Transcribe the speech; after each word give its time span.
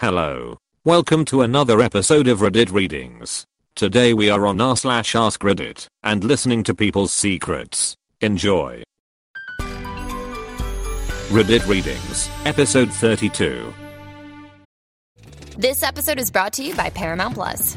Hello. 0.00 0.58
Welcome 0.84 1.24
to 1.24 1.42
another 1.42 1.80
episode 1.80 2.28
of 2.28 2.38
Reddit 2.38 2.72
Readings. 2.72 3.44
Today 3.74 4.14
we 4.14 4.30
are 4.30 4.46
on 4.46 4.60
r 4.60 4.76
slash 4.76 5.16
ask 5.16 5.40
Reddit 5.40 5.88
and 6.04 6.22
listening 6.22 6.62
to 6.62 6.72
people's 6.72 7.12
secrets. 7.12 7.96
Enjoy. 8.20 8.84
Reddit 11.30 11.66
Readings, 11.66 12.30
episode 12.44 12.92
32. 12.92 13.74
This 15.56 15.82
episode 15.82 16.20
is 16.20 16.30
brought 16.30 16.52
to 16.52 16.62
you 16.62 16.76
by 16.76 16.90
Paramount 16.90 17.34
Plus. 17.34 17.76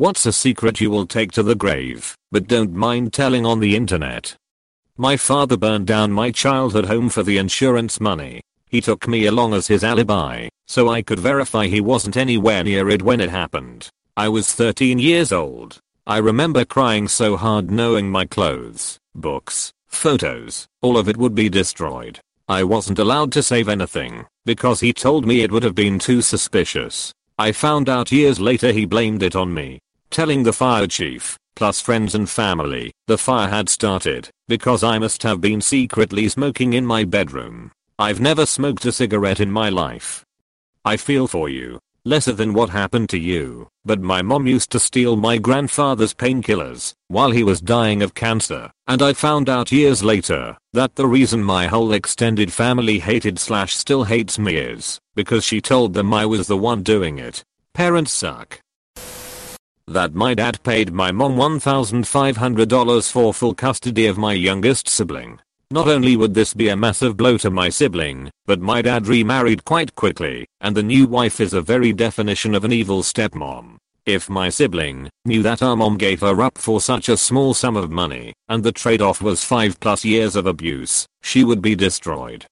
What's 0.00 0.24
a 0.24 0.32
secret 0.32 0.80
you 0.80 0.90
will 0.90 1.06
take 1.06 1.30
to 1.32 1.42
the 1.42 1.54
grave, 1.54 2.16
but 2.32 2.48
don't 2.48 2.72
mind 2.72 3.12
telling 3.12 3.44
on 3.44 3.60
the 3.60 3.76
internet? 3.76 4.34
My 4.96 5.18
father 5.18 5.58
burned 5.58 5.86
down 5.88 6.10
my 6.10 6.30
childhood 6.30 6.86
home 6.86 7.10
for 7.10 7.22
the 7.22 7.36
insurance 7.36 8.00
money. 8.00 8.40
He 8.66 8.80
took 8.80 9.06
me 9.06 9.26
along 9.26 9.52
as 9.52 9.66
his 9.66 9.84
alibi, 9.84 10.48
so 10.66 10.88
I 10.88 11.02
could 11.02 11.18
verify 11.18 11.66
he 11.66 11.82
wasn't 11.82 12.16
anywhere 12.16 12.64
near 12.64 12.88
it 12.88 13.02
when 13.02 13.20
it 13.20 13.28
happened. 13.28 13.90
I 14.16 14.30
was 14.30 14.54
13 14.54 14.98
years 14.98 15.32
old. 15.32 15.78
I 16.06 16.16
remember 16.16 16.64
crying 16.64 17.06
so 17.06 17.36
hard 17.36 17.70
knowing 17.70 18.10
my 18.10 18.24
clothes, 18.24 18.98
books, 19.14 19.70
photos, 19.86 20.66
all 20.80 20.96
of 20.96 21.10
it 21.10 21.18
would 21.18 21.34
be 21.34 21.50
destroyed. 21.50 22.18
I 22.48 22.64
wasn't 22.64 23.00
allowed 23.00 23.32
to 23.32 23.42
save 23.42 23.68
anything, 23.68 24.24
because 24.46 24.80
he 24.80 24.94
told 24.94 25.26
me 25.26 25.42
it 25.42 25.52
would 25.52 25.62
have 25.62 25.74
been 25.74 25.98
too 25.98 26.22
suspicious. 26.22 27.12
I 27.38 27.52
found 27.52 27.90
out 27.90 28.12
years 28.12 28.40
later 28.40 28.72
he 28.72 28.86
blamed 28.86 29.22
it 29.22 29.36
on 29.36 29.52
me 29.52 29.78
telling 30.10 30.42
the 30.42 30.52
fire 30.52 30.86
chief, 30.86 31.38
plus 31.54 31.80
friends 31.80 32.14
and 32.14 32.28
family, 32.28 32.92
the 33.06 33.18
fire 33.18 33.48
had 33.48 33.68
started 33.68 34.28
because 34.48 34.82
I 34.82 34.98
must 34.98 35.22
have 35.22 35.40
been 35.40 35.60
secretly 35.60 36.28
smoking 36.28 36.72
in 36.72 36.84
my 36.84 37.04
bedroom. 37.04 37.70
I've 37.98 38.20
never 38.20 38.46
smoked 38.46 38.84
a 38.84 38.92
cigarette 38.92 39.40
in 39.40 39.50
my 39.50 39.68
life. 39.68 40.24
I 40.84 40.96
feel 40.96 41.28
for 41.28 41.48
you. 41.48 41.78
Lesser 42.06 42.32
than 42.32 42.54
what 42.54 42.70
happened 42.70 43.10
to 43.10 43.18
you, 43.18 43.68
but 43.84 44.00
my 44.00 44.22
mom 44.22 44.46
used 44.46 44.70
to 44.70 44.80
steal 44.80 45.16
my 45.16 45.36
grandfather's 45.36 46.14
painkillers 46.14 46.94
while 47.08 47.30
he 47.30 47.44
was 47.44 47.60
dying 47.60 48.02
of 48.02 48.14
cancer, 48.14 48.70
and 48.86 49.02
I 49.02 49.12
found 49.12 49.50
out 49.50 49.70
years 49.70 50.02
later 50.02 50.56
that 50.72 50.94
the 50.94 51.06
reason 51.06 51.44
my 51.44 51.66
whole 51.66 51.92
extended 51.92 52.50
family 52.54 53.00
hated 53.00 53.38
slash 53.38 53.74
still 53.76 54.04
hates 54.04 54.38
me 54.38 54.56
is 54.56 54.98
because 55.14 55.44
she 55.44 55.60
told 55.60 55.92
them 55.92 56.14
I 56.14 56.24
was 56.24 56.46
the 56.46 56.56
one 56.56 56.82
doing 56.82 57.18
it. 57.18 57.44
Parents 57.74 58.12
suck 58.12 58.60
that 59.90 60.14
my 60.14 60.34
dad 60.34 60.62
paid 60.62 60.92
my 60.92 61.10
mom 61.10 61.36
$1,500 61.36 63.10
for 63.10 63.34
full 63.34 63.54
custody 63.54 64.06
of 64.06 64.16
my 64.16 64.32
youngest 64.32 64.88
sibling. 64.88 65.40
Not 65.72 65.88
only 65.88 66.16
would 66.16 66.34
this 66.34 66.54
be 66.54 66.68
a 66.68 66.76
massive 66.76 67.16
blow 67.16 67.36
to 67.38 67.50
my 67.50 67.68
sibling, 67.68 68.30
but 68.46 68.60
my 68.60 68.82
dad 68.82 69.06
remarried 69.06 69.64
quite 69.64 69.94
quickly, 69.94 70.46
and 70.60 70.76
the 70.76 70.82
new 70.82 71.06
wife 71.06 71.40
is 71.40 71.52
a 71.52 71.60
very 71.60 71.92
definition 71.92 72.54
of 72.54 72.64
an 72.64 72.72
evil 72.72 73.02
stepmom. 73.02 73.76
If 74.06 74.30
my 74.30 74.48
sibling 74.48 75.10
knew 75.24 75.42
that 75.42 75.62
our 75.62 75.76
mom 75.76 75.98
gave 75.98 76.20
her 76.20 76.40
up 76.40 76.56
for 76.56 76.80
such 76.80 77.08
a 77.08 77.16
small 77.16 77.52
sum 77.54 77.76
of 77.76 77.90
money, 77.90 78.32
and 78.48 78.64
the 78.64 78.72
trade-off 78.72 79.20
was 79.20 79.44
5 79.44 79.78
plus 79.78 80.04
years 80.04 80.36
of 80.36 80.46
abuse, 80.46 81.06
she 81.22 81.44
would 81.44 81.62
be 81.62 81.76
destroyed. 81.76 82.46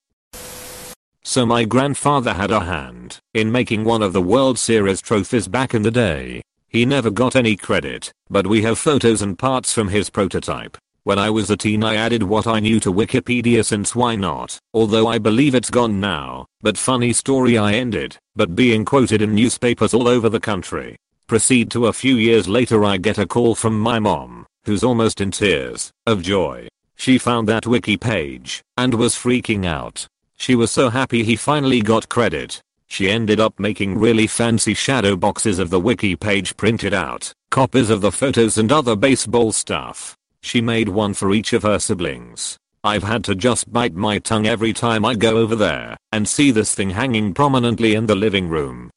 So 1.25 1.45
my 1.45 1.65
grandfather 1.65 2.35
had 2.35 2.51
a 2.51 2.61
hand 2.61 3.19
in 3.35 3.53
making 3.53 3.85
one 3.85 4.03
of 4.03 4.13
the 4.13 4.23
World 4.23 4.59
Series 4.59 5.01
trophies 5.01 5.49
back 5.49 5.75
in 5.75 5.83
the 5.83 5.91
day, 5.91 6.43
he 6.69 6.85
never 6.85 7.11
got 7.11 7.35
any 7.35 7.57
credit, 7.57 8.13
but 8.29 8.47
we 8.47 8.63
have 8.63 8.79
photos 8.79 9.23
and 9.23 9.39
parts 9.39 9.73
from 9.73 9.89
his 9.89 10.11
prototype. 10.11 10.77
When 11.05 11.19
I 11.19 11.31
was 11.31 11.49
a 11.51 11.57
teen 11.57 11.83
I 11.83 11.95
added 11.95 12.23
what 12.23 12.47
I 12.47 12.61
knew 12.61 12.79
to 12.81 12.93
Wikipedia 12.93 13.65
since 13.65 13.97
why 13.97 14.15
not, 14.15 14.59
although 14.75 15.07
I 15.07 15.17
believe 15.19 15.55
it's 15.55 15.71
gone 15.71 16.01
now, 16.01 16.45
but 16.61 16.77
funny 16.77 17.15
story 17.15 17.57
I 17.57 17.73
ended, 17.73 18.19
but 18.37 18.55
being 18.55 18.85
quoted 18.85 19.23
in 19.23 19.35
newspapers 19.35 19.95
all 19.95 20.07
over 20.07 20.29
the 20.29 20.41
country. 20.41 20.97
Proceed 21.27 21.71
to 21.71 21.87
a 21.87 21.93
few 21.93 22.17
years 22.17 22.47
later 22.47 22.85
I 22.85 22.99
get 22.99 23.17
a 23.17 23.27
call 23.27 23.55
from 23.55 23.81
my 23.81 23.99
mom, 23.99 24.45
who's 24.65 24.85
almost 24.85 25.23
in 25.23 25.31
tears, 25.31 25.91
of 26.07 26.23
joy. 26.23 26.69
She 26.97 27.17
found 27.17 27.49
that 27.49 27.67
wiki 27.67 27.97
page, 27.97 28.61
and 28.77 28.93
was 28.93 29.15
freaking 29.15 29.65
out. 29.65 30.07
She 30.37 30.55
was 30.55 30.71
so 30.71 30.91
happy 30.91 31.23
he 31.25 31.37
finally 31.37 31.81
got 31.81 32.09
credit, 32.09 32.61
she 32.89 33.11
ended 33.11 33.39
up 33.39 33.59
making 33.61 33.99
really 33.99 34.27
fancy 34.27 34.75
shadow 34.75 35.17
boxes 35.17 35.59
of 35.59 35.71
the 35.71 35.81
wiki 35.81 36.17
page 36.17 36.57
printed 36.57 36.93
out, 36.93 37.33
copies 37.51 37.91
of 37.91 38.01
the 38.01 38.11
photos 38.11 38.59
and 38.59 38.73
other 38.73 38.97
baseball 38.97 39.53
stuff. 39.53 40.17
She 40.43 40.61
made 40.61 40.89
one 40.89 41.15
for 41.15 41.33
each 41.33 41.53
of 41.53 41.63
her 41.63 41.79
siblings. 41.79 42.57
I've 42.83 43.03
had 43.03 43.25
to 43.25 43.35
just 43.35 43.73
bite 43.73 43.95
my 43.95 44.19
tongue 44.19 44.47
every 44.47 44.73
time 44.73 45.05
I 45.05 45.15
go 45.15 45.37
over 45.37 45.55
there 45.55 45.97
and 46.13 46.29
see 46.29 46.51
this 46.51 46.75
thing 46.75 46.91
hanging 46.91 47.35
prominently 47.35 47.95
in 47.95 48.07
the 48.07 48.15
living 48.15 48.49
room. 48.49 48.91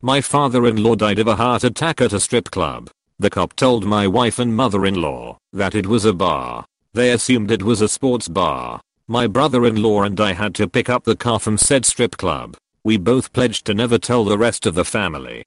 My 0.00 0.20
father-in-law 0.20 0.96
died 0.96 1.18
of 1.18 1.28
a 1.28 1.36
heart 1.36 1.64
attack 1.64 2.00
at 2.00 2.12
a 2.12 2.20
strip 2.20 2.50
club. 2.50 2.90
The 3.18 3.30
cop 3.30 3.54
told 3.54 3.84
my 3.84 4.06
wife 4.06 4.38
and 4.38 4.56
mother-in-law 4.56 5.38
that 5.52 5.74
it 5.74 5.86
was 5.86 6.04
a 6.04 6.12
bar. 6.12 6.64
They 6.92 7.12
assumed 7.12 7.50
it 7.50 7.62
was 7.62 7.80
a 7.80 7.88
sports 7.88 8.28
bar. 8.28 8.80
My 9.08 9.26
brother-in-law 9.26 10.04
and 10.04 10.20
I 10.20 10.32
had 10.32 10.54
to 10.56 10.68
pick 10.68 10.88
up 10.88 11.04
the 11.04 11.16
car 11.16 11.40
from 11.40 11.58
said 11.58 11.84
strip 11.84 12.16
club. 12.16 12.56
We 12.84 12.96
both 12.96 13.32
pledged 13.32 13.66
to 13.66 13.74
never 13.74 13.98
tell 13.98 14.24
the 14.24 14.38
rest 14.38 14.64
of 14.64 14.74
the 14.74 14.84
family. 14.84 15.44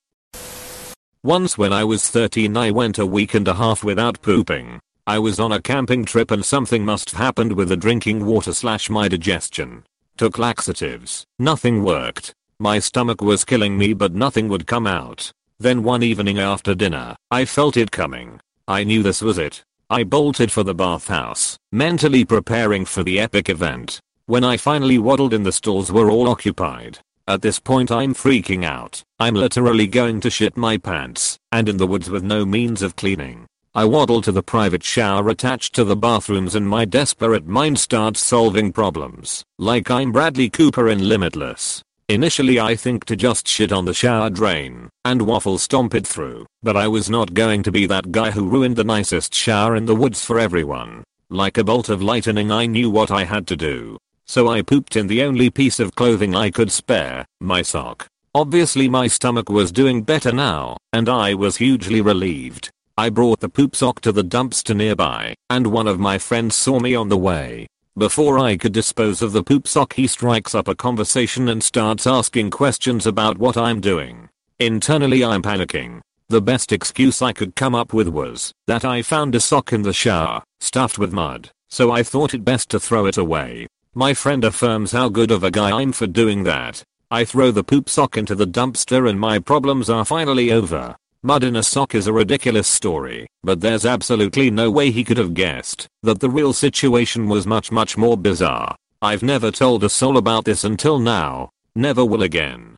Once 1.23 1.57
when 1.57 1.73
I 1.73 1.83
was 1.83 2.07
13 2.09 2.55
I 2.55 2.71
went 2.71 2.99
a 2.99 3.05
week 3.05 3.33
and 3.33 3.47
a 3.47 3.55
half 3.55 3.83
without 3.83 4.21
pooping. 4.21 4.79
I 5.07 5.19
was 5.19 5.39
on 5.39 5.51
a 5.51 5.61
camping 5.61 6.05
trip 6.05 6.31
and 6.31 6.45
something 6.45 6.85
must 6.85 7.11
have 7.11 7.19
happened 7.19 7.53
with 7.53 7.69
the 7.69 7.77
drinking 7.77 8.25
water 8.25 8.53
slash 8.53 8.89
my 8.89 9.07
digestion. 9.07 9.83
Took 10.17 10.37
laxatives. 10.37 11.25
Nothing 11.39 11.83
worked. 11.83 12.33
My 12.59 12.79
stomach 12.79 13.21
was 13.21 13.43
killing 13.43 13.77
me 13.77 13.93
but 13.93 14.13
nothing 14.13 14.49
would 14.49 14.67
come 14.67 14.85
out. 14.85 15.31
Then 15.59 15.81
one 15.81 16.03
evening 16.03 16.39
after 16.39 16.75
dinner, 16.75 17.15
I 17.31 17.45
felt 17.45 17.77
it 17.77 17.91
coming. 17.91 18.39
I 18.67 18.83
knew 18.83 19.01
this 19.01 19.21
was 19.21 19.37
it. 19.37 19.63
I 19.87 20.03
bolted 20.03 20.51
for 20.51 20.63
the 20.63 20.73
bathhouse, 20.73 21.59
mentally 21.71 22.25
preparing 22.25 22.85
for 22.85 23.03
the 23.03 23.19
epic 23.19 23.49
event. 23.49 23.99
When 24.25 24.43
I 24.43 24.57
finally 24.57 24.97
waddled 24.97 25.31
in 25.31 25.43
the 25.43 25.51
stalls 25.51 25.91
were 25.91 26.09
all 26.09 26.27
occupied. 26.27 26.97
At 27.27 27.43
this 27.43 27.59
point 27.59 27.91
I'm 27.91 28.15
freaking 28.15 28.65
out. 28.65 29.03
I'm 29.19 29.35
literally 29.35 29.85
going 29.85 30.21
to 30.21 30.31
shit 30.31 30.57
my 30.57 30.77
pants, 30.77 31.37
and 31.51 31.69
in 31.69 31.77
the 31.77 31.85
woods 31.85 32.09
with 32.09 32.23
no 32.23 32.47
means 32.47 32.81
of 32.81 32.95
cleaning. 32.95 33.45
I 33.75 33.85
waddle 33.85 34.23
to 34.23 34.31
the 34.31 34.41
private 34.41 34.83
shower 34.83 35.29
attached 35.29 35.75
to 35.75 35.83
the 35.83 35.95
bathrooms 35.95 36.55
and 36.55 36.67
my 36.67 36.85
desperate 36.85 37.45
mind 37.45 37.77
starts 37.77 38.21
solving 38.21 38.73
problems, 38.73 39.43
like 39.59 39.91
I'm 39.91 40.11
Bradley 40.11 40.49
Cooper 40.49 40.89
in 40.89 41.07
Limitless. 41.07 41.83
Initially 42.07 42.59
I 42.59 42.75
think 42.75 43.05
to 43.05 43.15
just 43.15 43.47
shit 43.47 43.71
on 43.71 43.85
the 43.85 43.93
shower 43.93 44.29
drain 44.29 44.89
and 45.03 45.23
waffle 45.23 45.57
stomp 45.57 45.95
it 45.95 46.05
through, 46.05 46.45
but 46.61 46.77
I 46.77 46.87
was 46.87 47.09
not 47.09 47.33
going 47.33 47.63
to 47.63 47.71
be 47.71 47.87
that 47.87 48.11
guy 48.11 48.29
who 48.29 48.47
ruined 48.47 48.75
the 48.75 48.83
nicest 48.83 49.33
shower 49.33 49.75
in 49.75 49.87
the 49.87 49.95
woods 49.95 50.23
for 50.23 50.39
everyone. 50.39 51.03
Like 51.31 51.57
a 51.57 51.63
bolt 51.63 51.89
of 51.89 52.03
lightning 52.03 52.51
I 52.51 52.67
knew 52.67 52.91
what 52.91 53.09
I 53.09 53.23
had 53.23 53.47
to 53.47 53.55
do. 53.55 53.97
So 54.27 54.47
I 54.47 54.61
pooped 54.61 54.95
in 54.95 55.07
the 55.07 55.23
only 55.23 55.49
piece 55.49 55.79
of 55.79 55.95
clothing 55.95 56.35
I 56.35 56.51
could 56.51 56.71
spare, 56.71 57.25
my 57.41 57.63
sock. 57.63 58.07
Obviously 58.35 58.87
my 58.87 59.07
stomach 59.07 59.49
was 59.49 59.71
doing 59.71 60.03
better 60.03 60.31
now, 60.31 60.77
and 60.93 61.09
I 61.09 61.33
was 61.33 61.57
hugely 61.57 62.01
relieved. 62.01 62.69
I 62.97 63.09
brought 63.09 63.39
the 63.39 63.49
poop 63.49 63.75
sock 63.75 63.99
to 64.01 64.11
the 64.11 64.23
dumpster 64.23 64.75
nearby, 64.75 65.33
and 65.49 65.67
one 65.67 65.87
of 65.87 65.99
my 65.99 66.19
friends 66.19 66.55
saw 66.55 66.79
me 66.79 66.93
on 66.93 67.09
the 67.09 67.17
way. 67.17 67.65
Before 67.97 68.39
I 68.39 68.57
could 68.57 68.73
dispose 68.73 69.21
of 69.21 69.31
the 69.31 69.41
poop 69.41 69.69
sock 69.69 69.93
he 69.93 70.05
strikes 70.05 70.53
up 70.53 70.67
a 70.67 70.75
conversation 70.75 71.47
and 71.47 71.63
starts 71.63 72.05
asking 72.05 72.51
questions 72.51 73.07
about 73.07 73.37
what 73.37 73.55
I'm 73.55 73.79
doing. 73.79 74.27
Internally 74.59 75.23
I'm 75.23 75.41
panicking. 75.41 76.01
The 76.27 76.41
best 76.41 76.73
excuse 76.73 77.21
I 77.21 77.31
could 77.31 77.55
come 77.55 77.73
up 77.73 77.93
with 77.93 78.09
was 78.09 78.51
that 78.67 78.83
I 78.83 79.01
found 79.01 79.33
a 79.33 79.39
sock 79.39 79.71
in 79.71 79.81
the 79.81 79.93
shower, 79.93 80.43
stuffed 80.59 80.99
with 80.99 81.13
mud. 81.13 81.51
so 81.69 81.91
I 81.91 82.03
thought 82.03 82.33
it 82.33 82.43
best 82.43 82.69
to 82.71 82.81
throw 82.81 83.05
it 83.05 83.17
away. 83.17 83.67
My 83.93 84.13
friend 84.13 84.43
affirms 84.43 84.91
how 84.91 85.07
good 85.07 85.31
of 85.31 85.45
a 85.45 85.51
guy 85.51 85.71
I'm 85.71 85.93
for 85.93 86.05
doing 86.05 86.43
that. 86.43 86.83
I 87.09 87.23
throw 87.23 87.51
the 87.51 87.63
poop 87.63 87.89
sock 87.89 88.17
into 88.17 88.35
the 88.35 88.47
dumpster 88.47 89.09
and 89.09 89.17
my 89.17 89.39
problems 89.39 89.89
are 89.89 90.03
finally 90.03 90.51
over. 90.51 90.97
Mud 91.25 91.43
in 91.43 91.55
a 91.55 91.63
sock 91.63 91.95
is 91.95 92.05
a 92.05 92.13
ridiculous 92.13 92.67
story, 92.67 93.25
but 93.43 93.59
there's 93.59 93.83
absolutely 93.83 94.51
no 94.51 94.69
way 94.69 94.91
he 94.91 95.03
could 95.03 95.17
have 95.17 95.33
guessed 95.33 95.87
that 96.03 96.19
the 96.19 96.29
real 96.29 96.53
situation 96.53 97.27
was 97.27 97.47
much 97.47 97.71
much 97.71 97.97
more 97.97 98.15
bizarre. 98.15 98.75
I've 99.01 99.23
never 99.23 99.49
told 99.49 99.83
a 99.83 99.89
soul 99.89 100.17
about 100.17 100.45
this 100.45 100.63
until 100.63 100.99
now. 100.99 101.49
Never 101.73 102.05
will 102.05 102.21
again. 102.21 102.75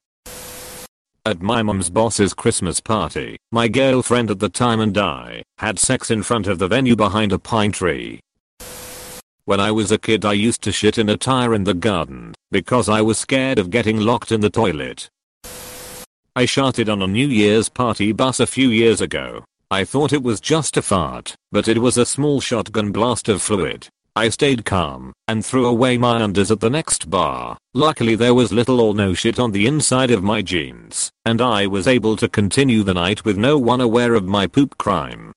At 1.25 1.41
my 1.41 1.61
mom's 1.61 1.89
boss's 1.89 2.33
Christmas 2.33 2.79
party, 2.79 3.35
my 3.51 3.67
girlfriend 3.67 4.31
at 4.31 4.39
the 4.39 4.47
time 4.47 4.79
and 4.79 4.97
I 4.97 5.43
had 5.57 5.77
sex 5.77 6.09
in 6.09 6.23
front 6.23 6.47
of 6.47 6.57
the 6.57 6.69
venue 6.69 6.95
behind 6.95 7.33
a 7.33 7.39
pine 7.39 7.73
tree. 7.73 8.21
When 9.43 9.59
I 9.59 9.71
was 9.71 9.91
a 9.91 9.97
kid 9.97 10.23
I 10.23 10.31
used 10.31 10.61
to 10.61 10.71
shit 10.71 10.97
in 10.97 11.09
a 11.09 11.17
tire 11.17 11.53
in 11.53 11.65
the 11.65 11.73
garden 11.73 12.33
because 12.49 12.87
I 12.87 13.01
was 13.01 13.17
scared 13.17 13.59
of 13.59 13.71
getting 13.71 13.99
locked 13.99 14.31
in 14.31 14.39
the 14.39 14.49
toilet. 14.49 15.09
I 16.37 16.45
sharted 16.45 16.87
on 16.87 17.01
a 17.01 17.07
New 17.07 17.29
Year's 17.29 17.67
party 17.67 18.11
bus 18.11 18.39
a 18.39 18.45
few 18.45 18.69
years 18.69 19.01
ago. 19.01 19.43
I 19.71 19.83
thought 19.83 20.13
it 20.13 20.21
was 20.21 20.39
just 20.39 20.77
a 20.77 20.83
fart, 20.83 21.33
but 21.51 21.67
it 21.67 21.79
was 21.79 21.97
a 21.97 22.05
small 22.05 22.39
shotgun 22.41 22.91
blast 22.91 23.27
of 23.27 23.41
fluid. 23.41 23.87
I 24.15 24.29
stayed 24.29 24.63
calm 24.63 25.13
and 25.27 25.43
threw 25.43 25.65
away 25.65 25.97
my 25.97 26.21
undies 26.21 26.51
at 26.51 26.59
the 26.59 26.69
next 26.69 27.09
bar. 27.09 27.57
Luckily 27.73 28.13
there 28.13 28.35
was 28.35 28.51
little 28.53 28.79
or 28.79 28.93
no 28.93 29.15
shit 29.15 29.39
on 29.39 29.51
the 29.51 29.65
inside 29.65 30.11
of 30.11 30.21
my 30.21 30.43
jeans, 30.43 31.09
and 31.25 31.41
I 31.41 31.65
was 31.65 31.87
able 31.87 32.15
to 32.17 32.29
continue 32.29 32.83
the 32.83 32.93
night 32.93 33.25
with 33.25 33.35
no 33.35 33.57
one 33.57 33.81
aware 33.81 34.13
of 34.13 34.25
my 34.25 34.45
poop 34.45 34.77
crime. 34.77 35.33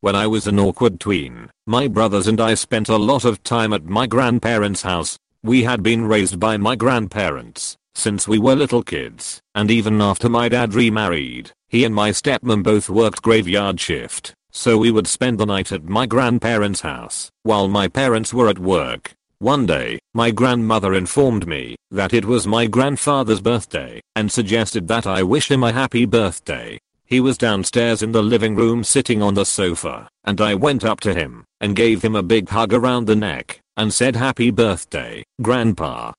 When 0.00 0.14
I 0.14 0.26
was 0.26 0.46
an 0.46 0.60
awkward 0.60 1.00
tween, 1.00 1.48
my 1.66 1.88
brothers 1.88 2.26
and 2.26 2.38
I 2.38 2.52
spent 2.52 2.90
a 2.90 2.98
lot 2.98 3.24
of 3.24 3.42
time 3.44 3.72
at 3.72 3.86
my 3.86 4.06
grandparents' 4.06 4.82
house. 4.82 5.16
We 5.42 5.62
had 5.62 5.82
been 5.82 6.04
raised 6.04 6.38
by 6.38 6.58
my 6.58 6.76
grandparents 6.76 7.78
since 7.94 8.26
we 8.28 8.38
were 8.38 8.54
little 8.54 8.82
kids, 8.82 9.40
and 9.54 9.70
even 9.70 10.00
after 10.00 10.28
my 10.28 10.48
dad 10.48 10.74
remarried, 10.74 11.52
he 11.68 11.84
and 11.84 11.94
my 11.94 12.10
stepmom 12.10 12.62
both 12.62 12.88
worked 12.88 13.22
graveyard 13.22 13.80
shift, 13.80 14.34
so 14.50 14.78
we 14.78 14.90
would 14.90 15.06
spend 15.06 15.38
the 15.38 15.46
night 15.46 15.72
at 15.72 15.84
my 15.84 16.06
grandparents' 16.06 16.80
house 16.80 17.30
while 17.42 17.68
my 17.68 17.88
parents 17.88 18.34
were 18.34 18.48
at 18.48 18.58
work. 18.58 19.12
One 19.38 19.64
day, 19.64 19.98
my 20.12 20.30
grandmother 20.30 20.92
informed 20.92 21.46
me 21.46 21.76
that 21.90 22.12
it 22.12 22.26
was 22.26 22.46
my 22.46 22.66
grandfather's 22.66 23.40
birthday 23.40 24.00
and 24.14 24.30
suggested 24.30 24.86
that 24.88 25.06
I 25.06 25.22
wish 25.22 25.50
him 25.50 25.62
a 25.62 25.72
happy 25.72 26.04
birthday. 26.04 26.78
He 27.06 27.20
was 27.20 27.38
downstairs 27.38 28.02
in 28.02 28.12
the 28.12 28.22
living 28.22 28.54
room 28.54 28.84
sitting 28.84 29.22
on 29.22 29.34
the 29.34 29.44
sofa, 29.44 30.08
and 30.24 30.40
I 30.40 30.54
went 30.54 30.84
up 30.84 31.00
to 31.00 31.14
him 31.14 31.44
and 31.60 31.74
gave 31.74 32.02
him 32.02 32.14
a 32.14 32.22
big 32.22 32.50
hug 32.50 32.72
around 32.72 33.06
the 33.06 33.16
neck 33.16 33.60
and 33.76 33.92
said 33.94 34.14
happy 34.14 34.50
birthday, 34.50 35.24
grandpa. 35.40 36.12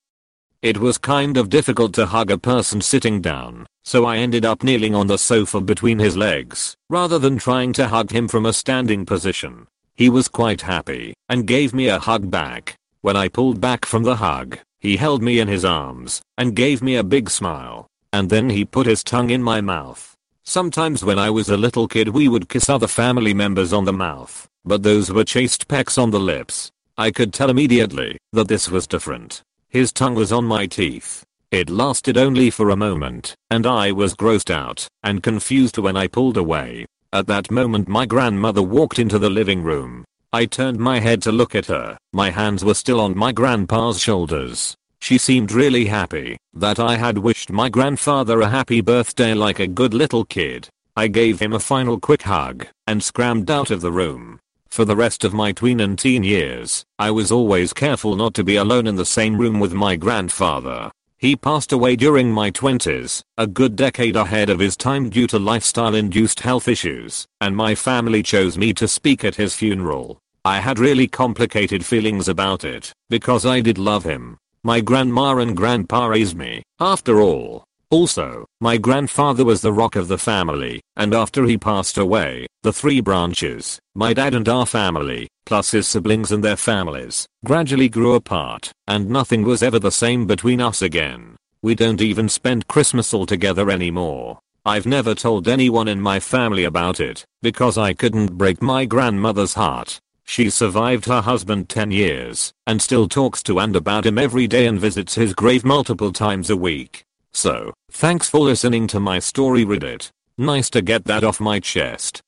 It 0.62 0.78
was 0.78 1.00
kind 1.00 1.38
of 1.38 1.50
difficult 1.50 1.92
to 1.96 2.06
hug 2.06 2.30
a 2.30 2.38
person 2.38 2.82
sitting 2.82 3.20
down, 3.20 3.66
so 3.84 4.06
I 4.06 4.18
ended 4.18 4.46
up 4.46 4.62
kneeling 4.62 4.94
on 4.94 5.08
the 5.08 5.18
sofa 5.18 5.60
between 5.60 5.98
his 5.98 6.16
legs, 6.16 6.76
rather 6.88 7.18
than 7.18 7.40
trying 7.40 7.74
to 7.74 7.88
hug 7.88 8.12
him 8.12 8.28
from 8.28 8.46
a 8.46 8.54
standing 8.54 9.04
position. 9.04 9.66
He 9.96 10.08
was 10.08 10.28
quite 10.28 10.62
happy, 10.62 11.16
and 11.30 11.48
gave 11.48 11.74
me 11.74 11.88
a 11.88 11.98
hug 11.98 12.30
back. 12.30 12.76
When 13.02 13.18
I 13.18 13.28
pulled 13.28 13.60
back 13.60 13.86
from 13.88 14.04
the 14.04 14.18
hug, 14.18 14.60
he 14.80 14.98
held 14.98 15.24
me 15.24 15.40
in 15.40 15.48
his 15.48 15.66
arms, 15.66 16.22
and 16.38 16.56
gave 16.56 16.84
me 16.84 16.96
a 16.96 17.04
big 17.04 17.32
smile. 17.32 17.88
And 18.14 18.30
then 18.30 18.52
he 18.52 18.64
put 18.64 18.86
his 18.86 19.04
tongue 19.04 19.32
in 19.32 19.42
my 19.42 19.62
mouth. 19.62 20.16
Sometimes 20.44 21.04
when 21.04 21.18
I 21.18 21.32
was 21.32 21.50
a 21.50 21.58
little 21.58 21.88
kid 21.88 22.10
we 22.10 22.28
would 22.28 22.50
kiss 22.50 22.70
other 22.70 22.88
family 22.88 23.34
members 23.34 23.74
on 23.74 23.86
the 23.86 23.94
mouth, 23.94 24.48
but 24.64 24.84
those 24.84 25.12
were 25.12 25.24
chaste 25.24 25.68
pecks 25.68 25.98
on 25.98 26.12
the 26.12 26.20
lips. 26.20 26.70
I 27.00 27.10
could 27.10 27.34
tell 27.34 27.50
immediately 27.50 28.20
that 28.34 28.48
this 28.48 28.70
was 28.70 28.86
different. 28.86 29.42
His 29.72 29.94
tongue 29.94 30.16
was 30.16 30.34
on 30.34 30.44
my 30.44 30.68
teeth. 30.68 31.24
It 31.50 31.70
lasted 31.70 32.18
only 32.18 32.50
for 32.50 32.70
a 32.70 32.76
moment, 32.76 33.34
and 33.50 33.66
I 33.66 33.94
was 33.94 34.16
grossed 34.16 34.50
out 34.50 34.86
and 35.02 35.24
confused 35.24 35.78
when 35.78 35.96
I 35.96 36.08
pulled 36.08 36.36
away. 36.36 36.86
At 37.14 37.28
that 37.28 37.50
moment 37.50 37.88
my 37.88 38.06
grandmother 38.06 38.62
walked 38.62 39.00
into 39.00 39.18
the 39.18 39.30
living 39.30 39.64
room. 39.64 40.04
I 40.34 40.46
turned 40.46 40.78
my 40.78 41.00
head 41.00 41.22
to 41.22 41.32
look 41.32 41.56
at 41.56 41.68
her. 41.68 41.98
My 42.12 42.32
hands 42.32 42.66
were 42.66 42.74
still 42.74 43.00
on 43.00 43.18
my 43.18 43.32
grandpa's 43.32 44.02
shoulders. 44.02 44.76
She 45.00 45.18
seemed 45.18 45.54
really 45.54 45.86
happy 45.86 46.36
that 46.54 46.78
I 46.78 46.98
had 46.98 47.18
wished 47.18 47.50
my 47.50 47.70
grandfather 47.70 48.42
a 48.42 48.50
happy 48.50 48.82
birthday 48.82 49.34
like 49.34 49.60
a 49.60 49.68
good 49.68 49.94
little 49.94 50.26
kid. 50.26 50.68
I 50.98 51.08
gave 51.08 51.40
him 51.40 51.54
a 51.54 51.60
final 51.62 51.98
quick 51.98 52.24
hug 52.24 52.68
and 52.88 53.02
scrambled 53.02 53.50
out 53.50 53.72
of 53.72 53.80
the 53.80 53.92
room. 53.94 54.42
For 54.72 54.86
the 54.86 54.96
rest 54.96 55.26
of 55.26 55.34
my 55.34 55.52
tween 55.52 55.82
and 55.82 56.00
teen 56.00 56.24
years, 56.24 56.86
I 56.98 57.12
was 57.12 57.30
always 57.30 57.74
careful 57.74 58.16
not 58.16 58.34
to 58.36 58.44
be 58.46 58.56
alone 58.56 58.88
in 58.88 58.96
the 58.96 59.06
same 59.06 59.38
room 59.38 59.60
with 59.60 59.74
my 59.74 59.98
grandfather. 59.98 60.90
He 61.18 61.36
passed 61.36 61.74
away 61.74 61.98
during 61.98 62.32
my 62.32 62.52
20s, 62.52 63.22
a 63.38 63.48
good 63.48 63.76
decade 63.76 64.16
ahead 64.16 64.50
of 64.50 64.60
his 64.60 64.78
time 64.78 65.10
due 65.10 65.28
to 65.28 65.38
lifestyle-induced 65.38 66.40
health 66.40 66.70
issues, 66.70 67.28
and 67.42 67.54
my 67.54 67.76
family 67.76 68.24
chose 68.24 68.58
me 68.58 68.72
to 68.76 68.88
speak 68.88 69.26
at 69.26 69.36
his 69.36 69.54
funeral. 69.54 70.20
I 70.46 70.60
had 70.62 70.80
really 70.80 71.06
complicated 71.06 71.86
feelings 71.86 72.30
about 72.30 72.64
it, 72.64 72.94
because 73.10 73.46
I 73.46 73.60
did 73.60 73.78
love 73.78 74.06
him, 74.06 74.38
my 74.64 74.80
grandma 74.80 75.36
and 75.38 75.56
grandpa 75.56 76.06
raised 76.06 76.38
me, 76.38 76.64
after 76.80 77.20
all. 77.20 77.66
Also, 77.92 78.46
my 78.62 78.78
grandfather 78.78 79.44
was 79.44 79.60
the 79.60 79.74
rock 79.74 79.98
of 79.98 80.08
the 80.08 80.18
family, 80.18 80.80
and 80.96 81.14
after 81.14 81.44
he 81.44 81.58
passed 81.58 81.98
away, 81.98 82.48
the 82.64 82.72
three 82.72 83.02
branches, 83.02 83.80
my 83.96 84.14
dad 84.14 84.34
and 84.34 84.48
our 84.48 84.66
family, 84.66 85.28
plus 85.46 85.72
his 85.72 85.90
siblings 85.90 86.32
and 86.32 86.42
their 86.42 86.56
families, 86.56 87.28
gradually 87.44 87.90
grew 87.90 88.14
apart, 88.14 88.72
and 88.88 89.10
nothing 89.10 89.44
was 89.44 89.62
ever 89.62 89.78
the 89.78 89.92
same 89.92 90.26
between 90.26 90.62
us 90.62 90.82
again. 90.82 91.36
We 91.62 91.76
don't 91.76 92.00
even 92.00 92.30
spend 92.30 92.70
Christmas 92.70 93.14
all 93.14 93.26
together 93.26 93.70
anymore. 93.70 94.40
I've 94.66 94.86
never 94.86 95.14
told 95.14 95.50
anyone 95.50 95.90
in 95.90 96.00
my 96.00 96.22
family 96.22 96.64
about 96.64 97.02
it, 97.02 97.26
because 97.42 97.78
I 97.78 97.92
couldn't 97.92 98.38
break 98.38 98.62
my 98.62 98.86
grandmother's 98.86 99.56
heart. 99.56 100.00
She 100.24 100.50
survived 100.50 101.08
her 101.08 101.20
husband 101.20 101.68
10 101.68 101.92
years 101.92 102.54
and 102.66 102.82
still 102.82 103.10
talks 103.10 103.44
to 103.44 103.60
and 103.60 103.76
about 103.76 104.06
him 104.06 104.18
every 104.18 104.48
day 104.48 104.66
and 104.66 104.80
visits 104.80 105.16
his 105.16 105.34
grave 105.34 105.66
multiple 105.66 106.14
times 106.14 106.50
a 106.50 106.56
week. 106.56 107.04
So, 107.34 107.74
thanks 107.92 108.30
for 108.30 108.40
listening 108.40 108.88
to 108.88 109.00
my 109.00 109.20
story 109.20 109.66
Reddit. 109.66 110.10
Nice 110.38 110.70
to 110.72 110.82
get 110.82 111.06
that 111.06 111.24
off 111.24 111.40
my 111.40 111.60
chest. 111.60 112.22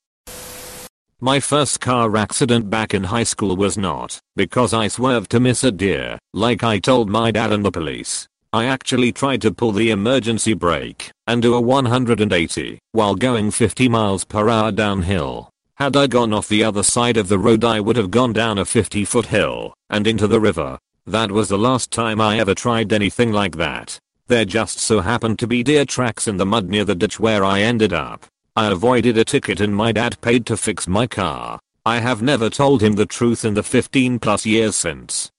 My 1.19 1.39
first 1.39 1.79
car 1.79 2.17
accident 2.17 2.69
back 2.69 2.93
in 2.93 3.05
high 3.05 3.23
school 3.23 3.55
was 3.55 3.77
not 3.77 4.19
because 4.35 4.73
I 4.73 4.89
swerved 4.89 5.31
to 5.31 5.39
miss 5.39 5.63
a 5.63 5.71
deer, 5.71 6.19
like 6.33 6.63
I 6.63 6.79
told 6.79 7.09
my 7.09 7.31
dad 7.31 7.53
and 7.53 7.63
the 7.63 7.71
police. 7.71 8.27
I 8.51 8.65
actually 8.65 9.11
tried 9.11 9.41
to 9.43 9.53
pull 9.53 9.71
the 9.71 9.89
emergency 9.89 10.53
brake 10.53 11.09
and 11.25 11.41
do 11.41 11.55
a 11.55 11.61
180 11.61 12.77
while 12.91 13.15
going 13.15 13.51
50 13.51 13.89
miles 13.89 14.25
per 14.25 14.49
hour 14.49 14.71
downhill. 14.71 15.49
Had 15.75 15.95
I 15.97 16.07
gone 16.07 16.33
off 16.33 16.49
the 16.49 16.63
other 16.63 16.83
side 16.83 17.17
of 17.17 17.29
the 17.29 17.39
road 17.39 17.63
I 17.63 17.79
would 17.79 17.95
have 17.95 18.11
gone 18.11 18.33
down 18.33 18.59
a 18.59 18.65
50 18.65 19.05
foot 19.05 19.27
hill 19.27 19.73
and 19.89 20.05
into 20.05 20.27
the 20.27 20.39
river. 20.39 20.77
That 21.07 21.31
was 21.31 21.49
the 21.49 21.57
last 21.57 21.89
time 21.89 22.21
I 22.21 22.37
ever 22.37 22.53
tried 22.53 22.93
anything 22.93 23.31
like 23.31 23.55
that. 23.55 23.97
There 24.27 24.45
just 24.45 24.79
so 24.79 25.01
happened 25.01 25.37
to 25.39 25.47
be 25.47 25.63
deer 25.63 25.83
tracks 25.83 26.27
in 26.27 26.37
the 26.37 26.45
mud 26.45 26.69
near 26.69 26.85
the 26.85 26.95
ditch 26.95 27.19
where 27.19 27.43
I 27.43 27.59
ended 27.59 27.91
up. 27.91 28.25
I 28.55 28.71
avoided 28.71 29.17
a 29.17 29.25
ticket 29.25 29.59
and 29.59 29.75
my 29.75 29.91
dad 29.91 30.19
paid 30.21 30.45
to 30.45 30.55
fix 30.55 30.87
my 30.87 31.07
car. 31.07 31.59
I 31.85 31.99
have 31.99 32.21
never 32.21 32.49
told 32.49 32.81
him 32.81 32.93
the 32.93 33.05
truth 33.05 33.43
in 33.43 33.53
the 33.53 33.63
15 33.63 34.19
plus 34.19 34.45
years 34.45 34.75
since. 34.77 35.29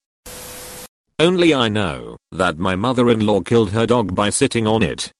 Only 1.17 1.55
I 1.55 1.69
know 1.69 2.17
that 2.31 2.59
my 2.59 2.75
mother-in-law 2.75 3.41
killed 3.41 3.71
her 3.71 3.87
dog 3.87 4.13
by 4.13 4.29
sitting 4.29 4.67
on 4.67 4.83
it. 4.83 5.11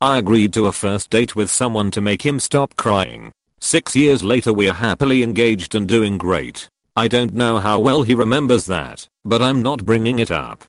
I 0.00 0.16
agreed 0.18 0.54
to 0.54 0.66
a 0.66 0.72
first 0.72 1.10
date 1.10 1.36
with 1.36 1.50
someone 1.50 1.90
to 1.90 2.00
make 2.00 2.24
him 2.24 2.40
stop 2.40 2.76
crying. 2.76 3.32
Six 3.60 3.94
years 3.94 4.22
later 4.22 4.52
we're 4.52 4.72
happily 4.72 5.22
engaged 5.22 5.74
and 5.74 5.86
doing 5.86 6.16
great. 6.16 6.68
I 6.96 7.08
don't 7.08 7.34
know 7.34 7.58
how 7.58 7.78
well 7.80 8.04
he 8.04 8.14
remembers 8.14 8.64
that, 8.66 9.06
but 9.24 9.42
I'm 9.42 9.60
not 9.60 9.84
bringing 9.84 10.20
it 10.20 10.30
up. 10.30 10.64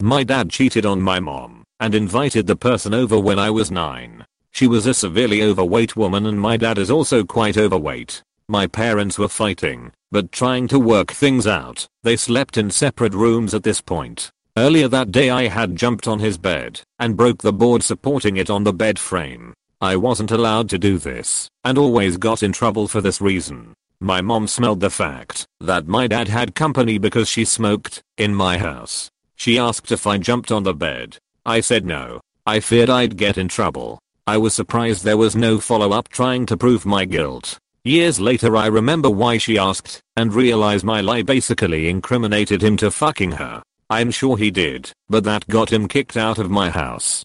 My 0.00 0.24
dad 0.24 0.50
cheated 0.50 0.84
on 0.84 1.00
my 1.00 1.20
mom 1.20 1.64
and 1.80 1.94
invited 1.94 2.46
the 2.46 2.56
person 2.56 2.94
over 2.94 3.18
when 3.18 3.38
I 3.38 3.50
was 3.50 3.70
9. 3.70 4.24
She 4.50 4.66
was 4.66 4.86
a 4.86 4.94
severely 4.94 5.42
overweight 5.42 5.96
woman 5.96 6.26
and 6.26 6.40
my 6.40 6.56
dad 6.56 6.78
is 6.78 6.90
also 6.90 7.24
quite 7.24 7.56
overweight. 7.56 8.22
My 8.48 8.66
parents 8.66 9.18
were 9.18 9.28
fighting, 9.28 9.92
but 10.12 10.30
trying 10.30 10.68
to 10.68 10.78
work 10.78 11.12
things 11.12 11.46
out. 11.46 11.86
They 12.02 12.16
slept 12.16 12.58
in 12.58 12.70
separate 12.70 13.14
rooms 13.14 13.54
at 13.54 13.62
this 13.62 13.80
point. 13.80 14.30
Earlier 14.56 14.86
that 14.88 15.10
day 15.10 15.30
I 15.30 15.48
had 15.48 15.76
jumped 15.76 16.06
on 16.06 16.20
his 16.20 16.38
bed 16.38 16.82
and 16.98 17.16
broke 17.16 17.42
the 17.42 17.52
board 17.52 17.82
supporting 17.82 18.36
it 18.36 18.50
on 18.50 18.64
the 18.64 18.72
bed 18.72 18.98
frame. 18.98 19.54
I 19.80 19.96
wasn't 19.96 20.30
allowed 20.30 20.68
to 20.70 20.78
do 20.78 20.98
this, 20.98 21.48
and 21.64 21.76
always 21.76 22.16
got 22.16 22.42
in 22.42 22.52
trouble 22.52 22.86
for 22.86 23.00
this 23.00 23.20
reason. 23.20 23.74
My 24.00 24.20
mom 24.20 24.46
smelled 24.46 24.80
the 24.80 24.90
fact 24.90 25.46
that 25.60 25.88
my 25.88 26.06
dad 26.06 26.28
had 26.28 26.54
company 26.54 26.98
because 26.98 27.28
she 27.28 27.44
smoked 27.44 28.02
in 28.16 28.34
my 28.34 28.58
house. 28.58 29.10
She 29.36 29.58
asked 29.58 29.92
if 29.92 30.06
I 30.06 30.18
jumped 30.18 30.50
on 30.52 30.62
the 30.62 30.74
bed. 30.74 31.18
I 31.44 31.60
said 31.60 31.84
no. 31.84 32.20
I 32.46 32.60
feared 32.60 32.90
I'd 32.90 33.16
get 33.16 33.38
in 33.38 33.48
trouble. 33.48 33.98
I 34.26 34.38
was 34.38 34.54
surprised 34.54 35.04
there 35.04 35.16
was 35.16 35.36
no 35.36 35.60
follow 35.60 35.92
up 35.92 36.08
trying 36.08 36.46
to 36.46 36.56
prove 36.56 36.86
my 36.86 37.04
guilt. 37.04 37.58
Years 37.84 38.18
later 38.18 38.56
I 38.56 38.66
remember 38.66 39.10
why 39.10 39.36
she 39.38 39.58
asked 39.58 40.00
and 40.16 40.32
realize 40.32 40.82
my 40.82 41.00
lie 41.00 41.22
basically 41.22 41.88
incriminated 41.88 42.62
him 42.62 42.76
to 42.78 42.90
fucking 42.90 43.32
her. 43.32 43.62
I'm 43.90 44.10
sure 44.10 44.36
he 44.38 44.50
did, 44.50 44.90
but 45.08 45.24
that 45.24 45.46
got 45.46 45.70
him 45.70 45.88
kicked 45.88 46.16
out 46.16 46.38
of 46.38 46.50
my 46.50 46.70
house. 46.70 47.22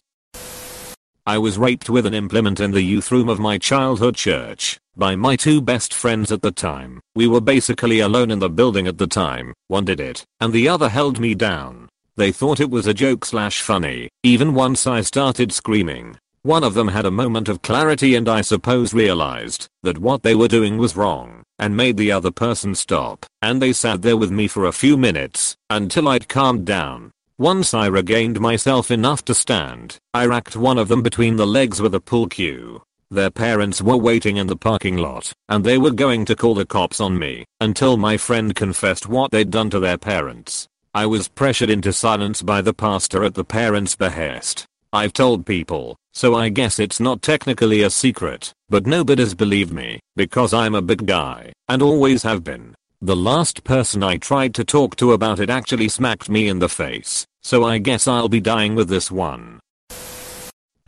I 1.26 1.38
was 1.38 1.58
raped 1.58 1.88
with 1.88 2.06
an 2.06 2.14
implement 2.14 2.60
in 2.60 2.70
the 2.70 2.82
youth 2.82 3.12
room 3.12 3.28
of 3.28 3.38
my 3.38 3.58
childhood 3.58 4.16
church 4.16 4.78
by 4.96 5.16
my 5.16 5.36
two 5.36 5.60
best 5.60 5.94
friends 5.94 6.32
at 6.32 6.42
the 6.42 6.50
time. 6.50 7.00
We 7.14 7.26
were 7.26 7.40
basically 7.40 8.00
alone 8.00 8.30
in 8.30 8.38
the 8.38 8.50
building 8.50 8.86
at 8.86 8.98
the 8.98 9.06
time. 9.06 9.52
One 9.68 9.84
did 9.84 10.00
it, 10.00 10.24
and 10.40 10.52
the 10.52 10.68
other 10.68 10.88
held 10.88 11.20
me 11.20 11.34
down. 11.34 11.89
They 12.20 12.32
thought 12.32 12.60
it 12.60 12.68
was 12.68 12.86
a 12.86 12.92
joke 12.92 13.24
slash 13.24 13.62
funny, 13.62 14.10
even 14.22 14.52
once 14.52 14.86
I 14.86 15.00
started 15.00 15.52
screaming. 15.52 16.18
One 16.42 16.62
of 16.62 16.74
them 16.74 16.88
had 16.88 17.06
a 17.06 17.10
moment 17.10 17.48
of 17.48 17.62
clarity 17.62 18.14
and 18.14 18.28
I 18.28 18.42
suppose 18.42 18.92
realized 18.92 19.68
that 19.84 19.96
what 19.96 20.22
they 20.22 20.34
were 20.34 20.46
doing 20.46 20.76
was 20.76 20.98
wrong 20.98 21.44
and 21.58 21.74
made 21.74 21.96
the 21.96 22.12
other 22.12 22.30
person 22.30 22.74
stop 22.74 23.24
and 23.40 23.62
they 23.62 23.72
sat 23.72 24.02
there 24.02 24.18
with 24.18 24.30
me 24.30 24.48
for 24.48 24.66
a 24.66 24.72
few 24.82 24.98
minutes 24.98 25.56
until 25.70 26.08
I'd 26.08 26.28
calmed 26.28 26.66
down. 26.66 27.10
Once 27.38 27.72
I 27.72 27.86
regained 27.86 28.38
myself 28.38 28.90
enough 28.90 29.24
to 29.24 29.34
stand, 29.34 29.96
I 30.12 30.26
racked 30.26 30.56
one 30.56 30.76
of 30.76 30.88
them 30.88 31.00
between 31.00 31.36
the 31.36 31.46
legs 31.46 31.80
with 31.80 31.94
a 31.94 32.00
pull 32.00 32.28
cue. 32.28 32.82
Their 33.10 33.30
parents 33.30 33.80
were 33.80 33.96
waiting 33.96 34.36
in 34.36 34.46
the 34.46 34.56
parking 34.56 34.98
lot, 34.98 35.32
and 35.48 35.64
they 35.64 35.78
were 35.78 35.90
going 35.90 36.26
to 36.26 36.36
call 36.36 36.54
the 36.54 36.66
cops 36.66 37.00
on 37.00 37.18
me, 37.18 37.46
until 37.62 37.96
my 37.96 38.18
friend 38.18 38.54
confessed 38.54 39.08
what 39.08 39.30
they'd 39.30 39.50
done 39.50 39.70
to 39.70 39.80
their 39.80 39.98
parents. 39.98 40.68
I 40.92 41.06
was 41.06 41.28
pressured 41.28 41.70
into 41.70 41.92
silence 41.92 42.42
by 42.42 42.62
the 42.62 42.74
pastor 42.74 43.22
at 43.22 43.34
the 43.34 43.44
parents' 43.44 43.94
behest. 43.94 44.66
I've 44.92 45.12
told 45.12 45.46
people, 45.46 45.94
so 46.12 46.34
I 46.34 46.48
guess 46.48 46.80
it's 46.80 46.98
not 46.98 47.22
technically 47.22 47.82
a 47.82 47.90
secret, 47.90 48.52
but 48.68 48.88
nobody's 48.88 49.34
believed 49.34 49.72
me, 49.72 50.00
because 50.16 50.52
I'm 50.52 50.74
a 50.74 50.82
big 50.82 51.06
guy, 51.06 51.52
and 51.68 51.80
always 51.80 52.24
have 52.24 52.42
been. 52.42 52.74
The 53.00 53.14
last 53.14 53.62
person 53.62 54.02
I 54.02 54.16
tried 54.16 54.52
to 54.56 54.64
talk 54.64 54.96
to 54.96 55.12
about 55.12 55.38
it 55.38 55.48
actually 55.48 55.88
smacked 55.88 56.28
me 56.28 56.48
in 56.48 56.58
the 56.58 56.68
face, 56.68 57.24
so 57.40 57.62
I 57.62 57.78
guess 57.78 58.08
I'll 58.08 58.28
be 58.28 58.40
dying 58.40 58.74
with 58.74 58.88
this 58.88 59.12
one. 59.12 59.60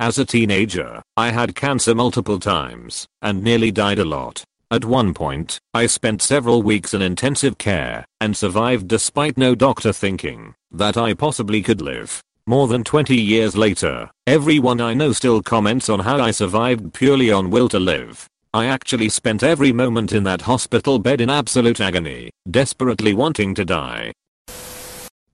As 0.00 0.18
a 0.18 0.24
teenager, 0.24 1.00
I 1.16 1.30
had 1.30 1.54
cancer 1.54 1.94
multiple 1.94 2.40
times, 2.40 3.06
and 3.22 3.44
nearly 3.44 3.70
died 3.70 4.00
a 4.00 4.04
lot. 4.04 4.42
At 4.72 4.86
one 4.86 5.12
point, 5.12 5.58
I 5.74 5.84
spent 5.84 6.22
several 6.22 6.62
weeks 6.62 6.94
in 6.94 7.02
intensive 7.02 7.58
care, 7.58 8.06
and 8.22 8.34
survived 8.34 8.88
despite 8.88 9.36
no 9.36 9.54
doctor 9.54 9.92
thinking 9.92 10.54
that 10.70 10.96
I 10.96 11.12
possibly 11.12 11.60
could 11.60 11.82
live. 11.82 12.22
More 12.46 12.66
than 12.66 12.82
20 12.82 13.14
years 13.14 13.54
later, 13.54 14.08
everyone 14.26 14.80
I 14.80 14.94
know 14.94 15.12
still 15.12 15.42
comments 15.42 15.90
on 15.90 16.00
how 16.00 16.18
I 16.18 16.30
survived 16.30 16.94
purely 16.94 17.30
on 17.30 17.50
will 17.50 17.68
to 17.68 17.78
live. 17.78 18.26
I 18.54 18.64
actually 18.64 19.10
spent 19.10 19.42
every 19.42 19.72
moment 19.72 20.10
in 20.10 20.24
that 20.24 20.40
hospital 20.40 20.98
bed 20.98 21.20
in 21.20 21.28
absolute 21.28 21.78
agony, 21.78 22.30
desperately 22.50 23.12
wanting 23.12 23.54
to 23.56 23.66
die. 23.66 24.12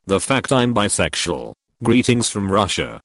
The 0.07 0.19
fact 0.19 0.51
I'm 0.51 0.75
bisexual. 0.75 1.53
Greetings 1.85 2.29
from 2.29 2.51
Russia. 2.51 3.01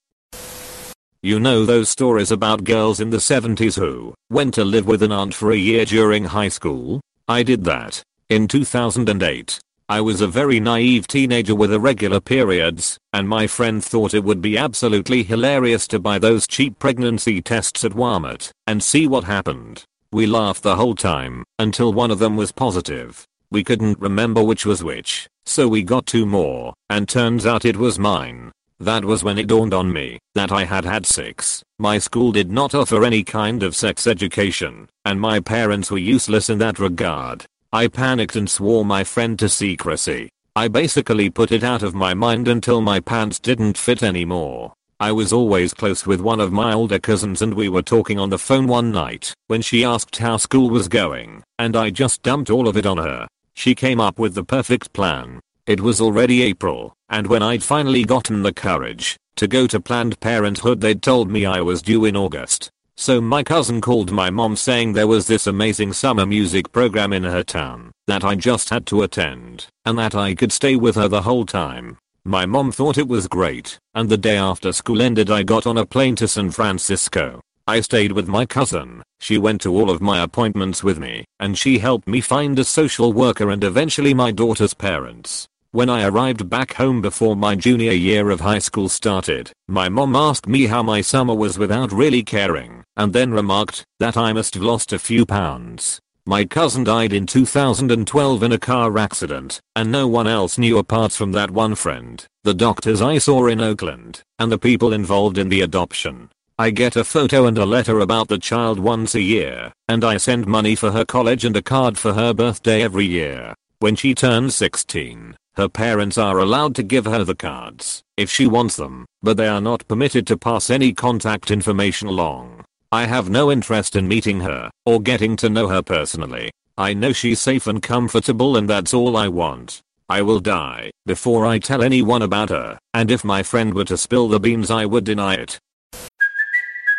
You 1.26 1.40
know 1.40 1.66
those 1.66 1.88
stories 1.88 2.32
about 2.32 2.66
girls 2.66 3.00
in 3.00 3.10
the 3.10 3.16
70s 3.16 3.80
who 3.80 4.14
went 4.30 4.54
to 4.56 4.66
live 4.66 4.86
with 4.86 5.02
an 5.02 5.14
aunt 5.14 5.34
for 5.34 5.54
a 5.54 5.56
year 5.56 5.86
during 5.86 6.26
high 6.26 6.50
school? 6.50 7.00
I 7.30 7.44
did 7.44 7.64
that. 7.64 8.04
In 8.28 8.46
2008. 8.46 9.58
I 9.88 10.02
was 10.02 10.20
a 10.20 10.28
very 10.28 10.60
naive 10.60 11.08
teenager 11.08 11.56
with 11.56 11.72
irregular 11.72 12.20
periods, 12.20 12.98
and 13.14 13.30
my 13.30 13.48
friend 13.48 13.82
thought 13.82 14.14
it 14.14 14.26
would 14.26 14.42
be 14.42 14.58
absolutely 14.58 15.24
hilarious 15.24 15.88
to 15.88 16.00
buy 16.00 16.20
those 16.20 16.46
cheap 16.46 16.78
pregnancy 16.78 17.42
tests 17.42 17.86
at 17.86 17.94
Walmart 17.94 18.52
and 18.68 18.84
see 18.84 19.08
what 19.08 19.24
happened. 19.24 19.86
We 20.12 20.26
laughed 20.26 20.64
the 20.64 20.76
whole 20.76 20.96
time, 20.96 21.46
until 21.58 21.94
one 21.94 22.12
of 22.12 22.20
them 22.20 22.36
was 22.36 22.52
positive. 22.52 23.26
We 23.50 23.64
couldn't 23.64 24.02
remember 24.02 24.44
which 24.44 24.66
was 24.66 24.84
which, 24.84 25.30
so 25.46 25.70
we 25.70 25.84
got 25.84 26.06
two 26.06 26.26
more, 26.26 26.74
and 26.90 27.08
turns 27.08 27.46
out 27.46 27.64
it 27.64 27.78
was 27.78 27.98
mine. 27.98 28.52
That 28.84 29.06
was 29.06 29.24
when 29.24 29.38
it 29.38 29.48
dawned 29.48 29.74
on 29.74 29.94
me 29.94 30.20
that 30.36 30.52
I 30.52 30.66
had 30.66 30.84
had 30.84 31.06
sex. 31.06 31.64
My 31.80 31.98
school 32.00 32.34
did 32.34 32.52
not 32.52 32.76
offer 32.76 33.06
any 33.06 33.24
kind 33.24 33.64
of 33.64 33.78
sex 33.78 34.06
education, 34.08 34.90
and 35.06 35.22
my 35.22 35.40
parents 35.40 35.90
were 35.90 36.00
useless 36.00 36.50
in 36.50 36.58
that 36.58 36.80
regard. 36.80 37.46
I 37.72 37.88
panicked 37.88 38.36
and 38.36 38.50
swore 38.50 38.84
my 38.84 39.06
friend 39.06 39.40
to 39.40 39.48
secrecy. 39.48 40.30
I 40.58 40.68
basically 40.68 41.30
put 41.30 41.54
it 41.54 41.64
out 41.64 41.82
of 41.82 41.96
my 41.96 42.14
mind 42.14 42.50
until 42.50 42.82
my 42.82 43.00
pants 43.00 43.40
didn't 43.40 43.78
fit 43.78 44.04
anymore. 44.04 44.74
I 45.00 45.14
was 45.14 45.32
always 45.32 45.74
close 45.74 46.06
with 46.06 46.20
one 46.20 46.42
of 46.42 46.52
my 46.52 46.74
older 46.74 47.00
cousins 47.00 47.42
and 47.42 47.54
we 47.54 47.70
were 47.70 47.82
talking 47.82 48.20
on 48.20 48.32
the 48.32 48.38
phone 48.38 48.68
one 48.68 48.92
night 48.92 49.34
when 49.48 49.62
she 49.62 49.86
asked 49.86 50.18
how 50.18 50.36
school 50.36 50.70
was 50.70 50.90
going 50.90 51.42
and 51.58 51.78
I 51.78 51.90
just 51.90 52.22
dumped 52.22 52.50
all 52.50 52.68
of 52.68 52.76
it 52.76 52.86
on 52.86 52.98
her. 52.98 53.30
She 53.54 53.76
came 53.76 54.02
up 54.02 54.20
with 54.20 54.36
the 54.36 54.44
perfect 54.44 54.92
plan. 54.92 55.40
It 55.66 55.80
was 55.80 56.02
already 56.02 56.44
April 56.44 56.94
and 57.14 57.28
when 57.28 57.44
I'd 57.44 57.64
finally 57.64 58.04
gotten 58.04 58.42
the 58.42 58.52
courage 58.52 59.16
to 59.36 59.48
go 59.48 59.66
to 59.68 59.80
Planned 59.80 60.20
Parenthood 60.20 60.82
they'd 60.82 61.02
told 61.02 61.30
me 61.30 61.46
I 61.46 61.62
was 61.62 61.82
due 61.82 62.06
in 62.06 62.18
August. 62.18 62.70
So 62.98 63.22
my 63.22 63.44
cousin 63.44 63.80
called 63.80 64.12
my 64.12 64.30
mom 64.30 64.56
saying 64.56 64.92
there 64.92 65.08
was 65.08 65.28
this 65.28 65.48
amazing 65.48 65.94
summer 65.94 66.26
music 66.26 66.72
program 66.72 67.14
in 67.14 67.24
her 67.24 67.44
town 67.44 67.92
that 68.08 68.26
I 68.26 68.36
just 68.36 68.72
had 68.72 68.86
to 68.88 69.04
attend 69.04 69.68
and 69.86 69.98
that 69.98 70.16
I 70.16 70.36
could 70.36 70.52
stay 70.52 70.76
with 70.76 70.96
her 70.96 71.08
the 71.08 71.22
whole 71.22 71.46
time. 71.46 71.98
My 72.26 72.46
mom 72.46 72.72
thought 72.72 72.98
it 72.98 73.08
was 73.08 73.28
great, 73.28 73.78
and 73.94 74.10
the 74.10 74.18
day 74.18 74.38
after 74.38 74.74
school 74.74 75.02
ended 75.02 75.30
I 75.30 75.44
got 75.44 75.68
on 75.68 75.78
a 75.78 75.86
plane 75.86 76.16
to 76.18 76.28
San 76.28 76.52
Francisco. 76.52 77.42
I 77.68 77.80
stayed 77.82 78.12
with 78.12 78.28
my 78.28 78.46
cousin, 78.46 79.04
she 79.20 79.38
went 79.38 79.62
to 79.62 79.74
all 79.74 79.90
of 79.90 80.02
my 80.02 80.24
appointments 80.24 80.84
with 80.84 81.00
me, 81.00 81.26
and 81.40 81.58
she 81.58 81.80
helped 81.80 82.08
me 82.08 82.22
find 82.22 82.60
a 82.60 82.64
social 82.64 83.14
worker 83.14 83.50
and 83.50 83.64
eventually 83.64 84.14
my 84.14 84.32
daughter's 84.32 84.74
parents. 84.74 85.48
When 85.74 85.90
I 85.90 86.04
arrived 86.04 86.52
back 86.52 86.76
home 86.76 87.02
before 87.02 87.36
my 87.36 87.56
junior 87.56 87.94
year 87.94 88.30
of 88.30 88.42
high 88.42 88.60
school 88.60 88.88
started, 88.88 89.52
my 89.68 89.90
mom 89.90 90.16
asked 90.16 90.46
me 90.46 90.68
how 90.68 90.84
my 90.84 91.02
summer 91.02 91.34
was 91.34 91.58
without 91.58 91.92
really 91.92 92.22
caring, 92.22 92.84
and 92.96 93.12
then 93.12 93.32
remarked 93.32 93.84
that 93.98 94.16
I 94.16 94.34
must 94.34 94.54
have 94.54 94.62
lost 94.62 94.94
a 94.94 95.00
few 95.00 95.26
pounds. 95.26 96.00
My 96.28 96.46
cousin 96.46 96.84
died 96.84 97.12
in 97.12 97.26
2012 97.26 98.44
in 98.44 98.52
a 98.52 98.60
car 98.60 98.96
accident, 99.00 99.60
and 99.76 99.92
no 99.92 100.08
one 100.08 100.28
else 100.28 100.60
knew 100.60 100.78
apart 100.78 101.12
from 101.12 101.32
that 101.32 101.50
one 101.50 101.74
friend, 101.74 102.24
the 102.44 102.54
doctors 102.54 103.02
I 103.02 103.18
saw 103.18 103.48
in 103.48 103.60
Oakland, 103.60 104.22
and 104.38 104.52
the 104.52 104.60
people 104.60 104.94
involved 104.94 105.40
in 105.40 105.50
the 105.50 105.62
adoption. 105.62 106.30
I 106.60 106.70
get 106.70 106.98
a 106.98 107.04
photo 107.04 107.48
and 107.48 107.58
a 107.58 107.66
letter 107.66 108.02
about 108.02 108.28
the 108.28 108.38
child 108.38 108.78
once 108.78 109.16
a 109.16 109.22
year, 109.22 109.74
and 109.88 110.04
I 110.04 110.18
send 110.18 110.46
money 110.46 110.76
for 110.76 110.92
her 110.92 111.04
college 111.04 111.46
and 111.46 111.58
a 111.58 111.64
card 111.64 111.98
for 111.98 112.14
her 112.14 112.32
birthday 112.32 112.84
every 112.84 113.08
year. 113.08 113.56
When 113.80 113.96
she 113.96 114.14
turns 114.14 114.56
16, 114.56 115.36
her 115.56 115.70
parents 115.70 116.18
are 116.18 116.40
allowed 116.40 116.76
to 116.76 116.84
give 116.84 117.06
her 117.06 117.24
the 117.24 117.36
cards, 117.36 118.04
if 118.18 118.30
she 118.30 118.48
wants 118.48 118.76
them, 118.76 119.06
but 119.22 119.38
they 119.38 119.48
are 119.48 119.62
not 119.62 119.88
permitted 119.88 120.26
to 120.28 120.38
pass 120.38 120.70
any 120.70 120.94
contact 120.94 121.52
information 121.52 122.08
along. 122.08 122.66
I 122.92 123.06
have 123.06 123.30
no 123.30 123.52
interest 123.52 123.96
in 123.96 124.08
meeting 124.08 124.40
her 124.42 124.70
or 124.86 125.02
getting 125.02 125.36
to 125.38 125.50
know 125.50 125.68
her 125.68 125.82
personally. 125.82 126.52
I 126.78 126.94
know 126.94 127.14
she's 127.14 127.40
safe 127.40 127.68
and 127.68 127.82
comfortable 127.82 128.58
and 128.58 128.70
that's 128.70 128.94
all 128.94 129.16
I 129.16 129.28
want. 129.28 129.82
I 130.10 130.22
will 130.22 130.40
die 130.40 130.92
before 131.06 131.46
I 131.46 131.60
tell 131.60 131.82
anyone 131.82 132.22
about 132.22 132.50
her, 132.50 132.78
and 132.94 133.10
if 133.10 133.24
my 133.24 133.44
friend 133.44 133.74
were 133.74 133.86
to 133.86 133.98
spill 133.98 134.28
the 134.28 134.40
beans 134.40 134.70
I 134.70 134.86
would 134.86 135.04
deny 135.04 135.36
it. 135.36 135.60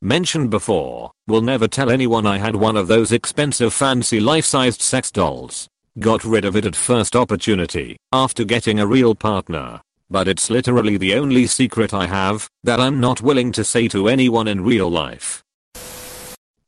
Mentioned 0.00 0.50
before, 0.50 1.10
will 1.26 1.40
never 1.40 1.66
tell 1.66 1.90
anyone 1.90 2.24
I 2.24 2.38
had 2.38 2.54
one 2.54 2.76
of 2.76 2.86
those 2.86 3.10
expensive 3.10 3.74
fancy 3.74 4.20
life-sized 4.20 4.80
sex 4.80 5.10
dolls. 5.10 5.66
Got 5.98 6.24
rid 6.24 6.44
of 6.44 6.54
it 6.54 6.64
at 6.64 6.76
first 6.76 7.16
opportunity, 7.16 7.96
after 8.12 8.44
getting 8.44 8.78
a 8.78 8.86
real 8.86 9.16
partner. 9.16 9.80
But 10.08 10.28
it's 10.28 10.50
literally 10.50 10.98
the 10.98 11.14
only 11.14 11.48
secret 11.48 11.92
I 11.92 12.06
have, 12.06 12.48
that 12.62 12.78
I'm 12.78 13.00
not 13.00 13.22
willing 13.22 13.50
to 13.52 13.64
say 13.64 13.88
to 13.88 14.06
anyone 14.06 14.46
in 14.46 14.62
real 14.62 14.88
life. 14.88 15.42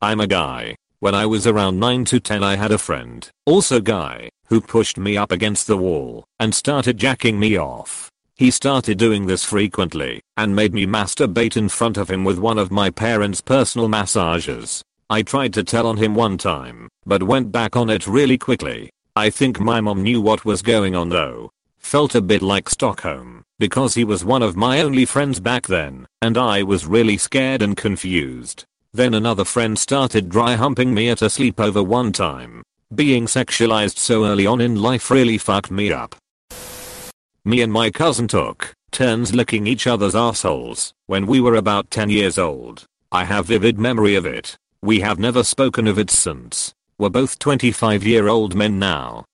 I'm 0.02 0.18
a 0.18 0.26
guy. 0.26 0.74
When 0.98 1.14
I 1.14 1.24
was 1.24 1.46
around 1.46 1.78
9 1.78 2.04
to 2.06 2.18
10 2.18 2.42
I 2.42 2.56
had 2.56 2.72
a 2.72 2.78
friend, 2.78 3.30
also 3.46 3.80
guy, 3.80 4.28
who 4.48 4.60
pushed 4.60 4.98
me 4.98 5.16
up 5.16 5.30
against 5.30 5.68
the 5.68 5.78
wall 5.78 6.24
and 6.40 6.52
started 6.52 6.98
jacking 6.98 7.38
me 7.38 7.56
off. 7.56 8.09
He 8.40 8.50
started 8.50 8.96
doing 8.96 9.26
this 9.26 9.44
frequently 9.44 10.22
and 10.38 10.56
made 10.56 10.72
me 10.72 10.86
masturbate 10.86 11.58
in 11.58 11.68
front 11.68 11.98
of 11.98 12.10
him 12.10 12.24
with 12.24 12.38
one 12.38 12.56
of 12.56 12.70
my 12.70 12.88
parents' 12.88 13.42
personal 13.42 13.86
massagers. 13.86 14.80
I 15.10 15.20
tried 15.20 15.52
to 15.52 15.62
tell 15.62 15.86
on 15.86 15.98
him 15.98 16.14
one 16.14 16.38
time, 16.38 16.88
but 17.04 17.22
went 17.22 17.52
back 17.52 17.76
on 17.76 17.90
it 17.90 18.06
really 18.06 18.38
quickly. 18.38 18.88
I 19.14 19.28
think 19.28 19.60
my 19.60 19.82
mom 19.82 20.02
knew 20.02 20.22
what 20.22 20.46
was 20.46 20.62
going 20.62 20.96
on 20.96 21.10
though. 21.10 21.50
Felt 21.80 22.14
a 22.14 22.22
bit 22.22 22.40
like 22.40 22.70
Stockholm, 22.70 23.42
because 23.58 23.92
he 23.94 24.04
was 24.04 24.24
one 24.24 24.42
of 24.42 24.56
my 24.56 24.80
only 24.80 25.04
friends 25.04 25.38
back 25.38 25.66
then, 25.66 26.06
and 26.22 26.38
I 26.38 26.62
was 26.62 26.86
really 26.86 27.18
scared 27.18 27.60
and 27.60 27.76
confused. 27.76 28.64
Then 28.94 29.12
another 29.12 29.44
friend 29.44 29.78
started 29.78 30.30
dry 30.30 30.54
humping 30.54 30.94
me 30.94 31.10
at 31.10 31.20
a 31.20 31.26
sleepover 31.26 31.84
one 31.84 32.10
time. 32.10 32.62
Being 32.94 33.26
sexualized 33.26 33.98
so 33.98 34.24
early 34.24 34.46
on 34.46 34.62
in 34.62 34.80
life 34.80 35.10
really 35.10 35.36
fucked 35.36 35.70
me 35.70 35.92
up. 35.92 36.16
Me 37.44 37.62
and 37.62 37.72
my 37.72 37.90
cousin 37.90 38.28
took 38.28 38.74
turns 38.90 39.34
licking 39.34 39.66
each 39.66 39.86
other's 39.86 40.14
assholes 40.14 40.92
when 41.06 41.26
we 41.26 41.40
were 41.40 41.54
about 41.54 41.90
10 41.90 42.10
years 42.10 42.36
old. 42.36 42.84
I 43.10 43.24
have 43.24 43.46
vivid 43.46 43.78
memory 43.78 44.14
of 44.14 44.26
it. 44.26 44.58
We 44.82 45.00
have 45.00 45.18
never 45.18 45.42
spoken 45.42 45.86
of 45.86 45.98
it 45.98 46.10
since. 46.10 46.74
We're 46.98 47.08
both 47.08 47.38
25 47.38 48.04
year 48.04 48.28
old 48.28 48.54
men 48.54 48.78
now. 48.78 49.24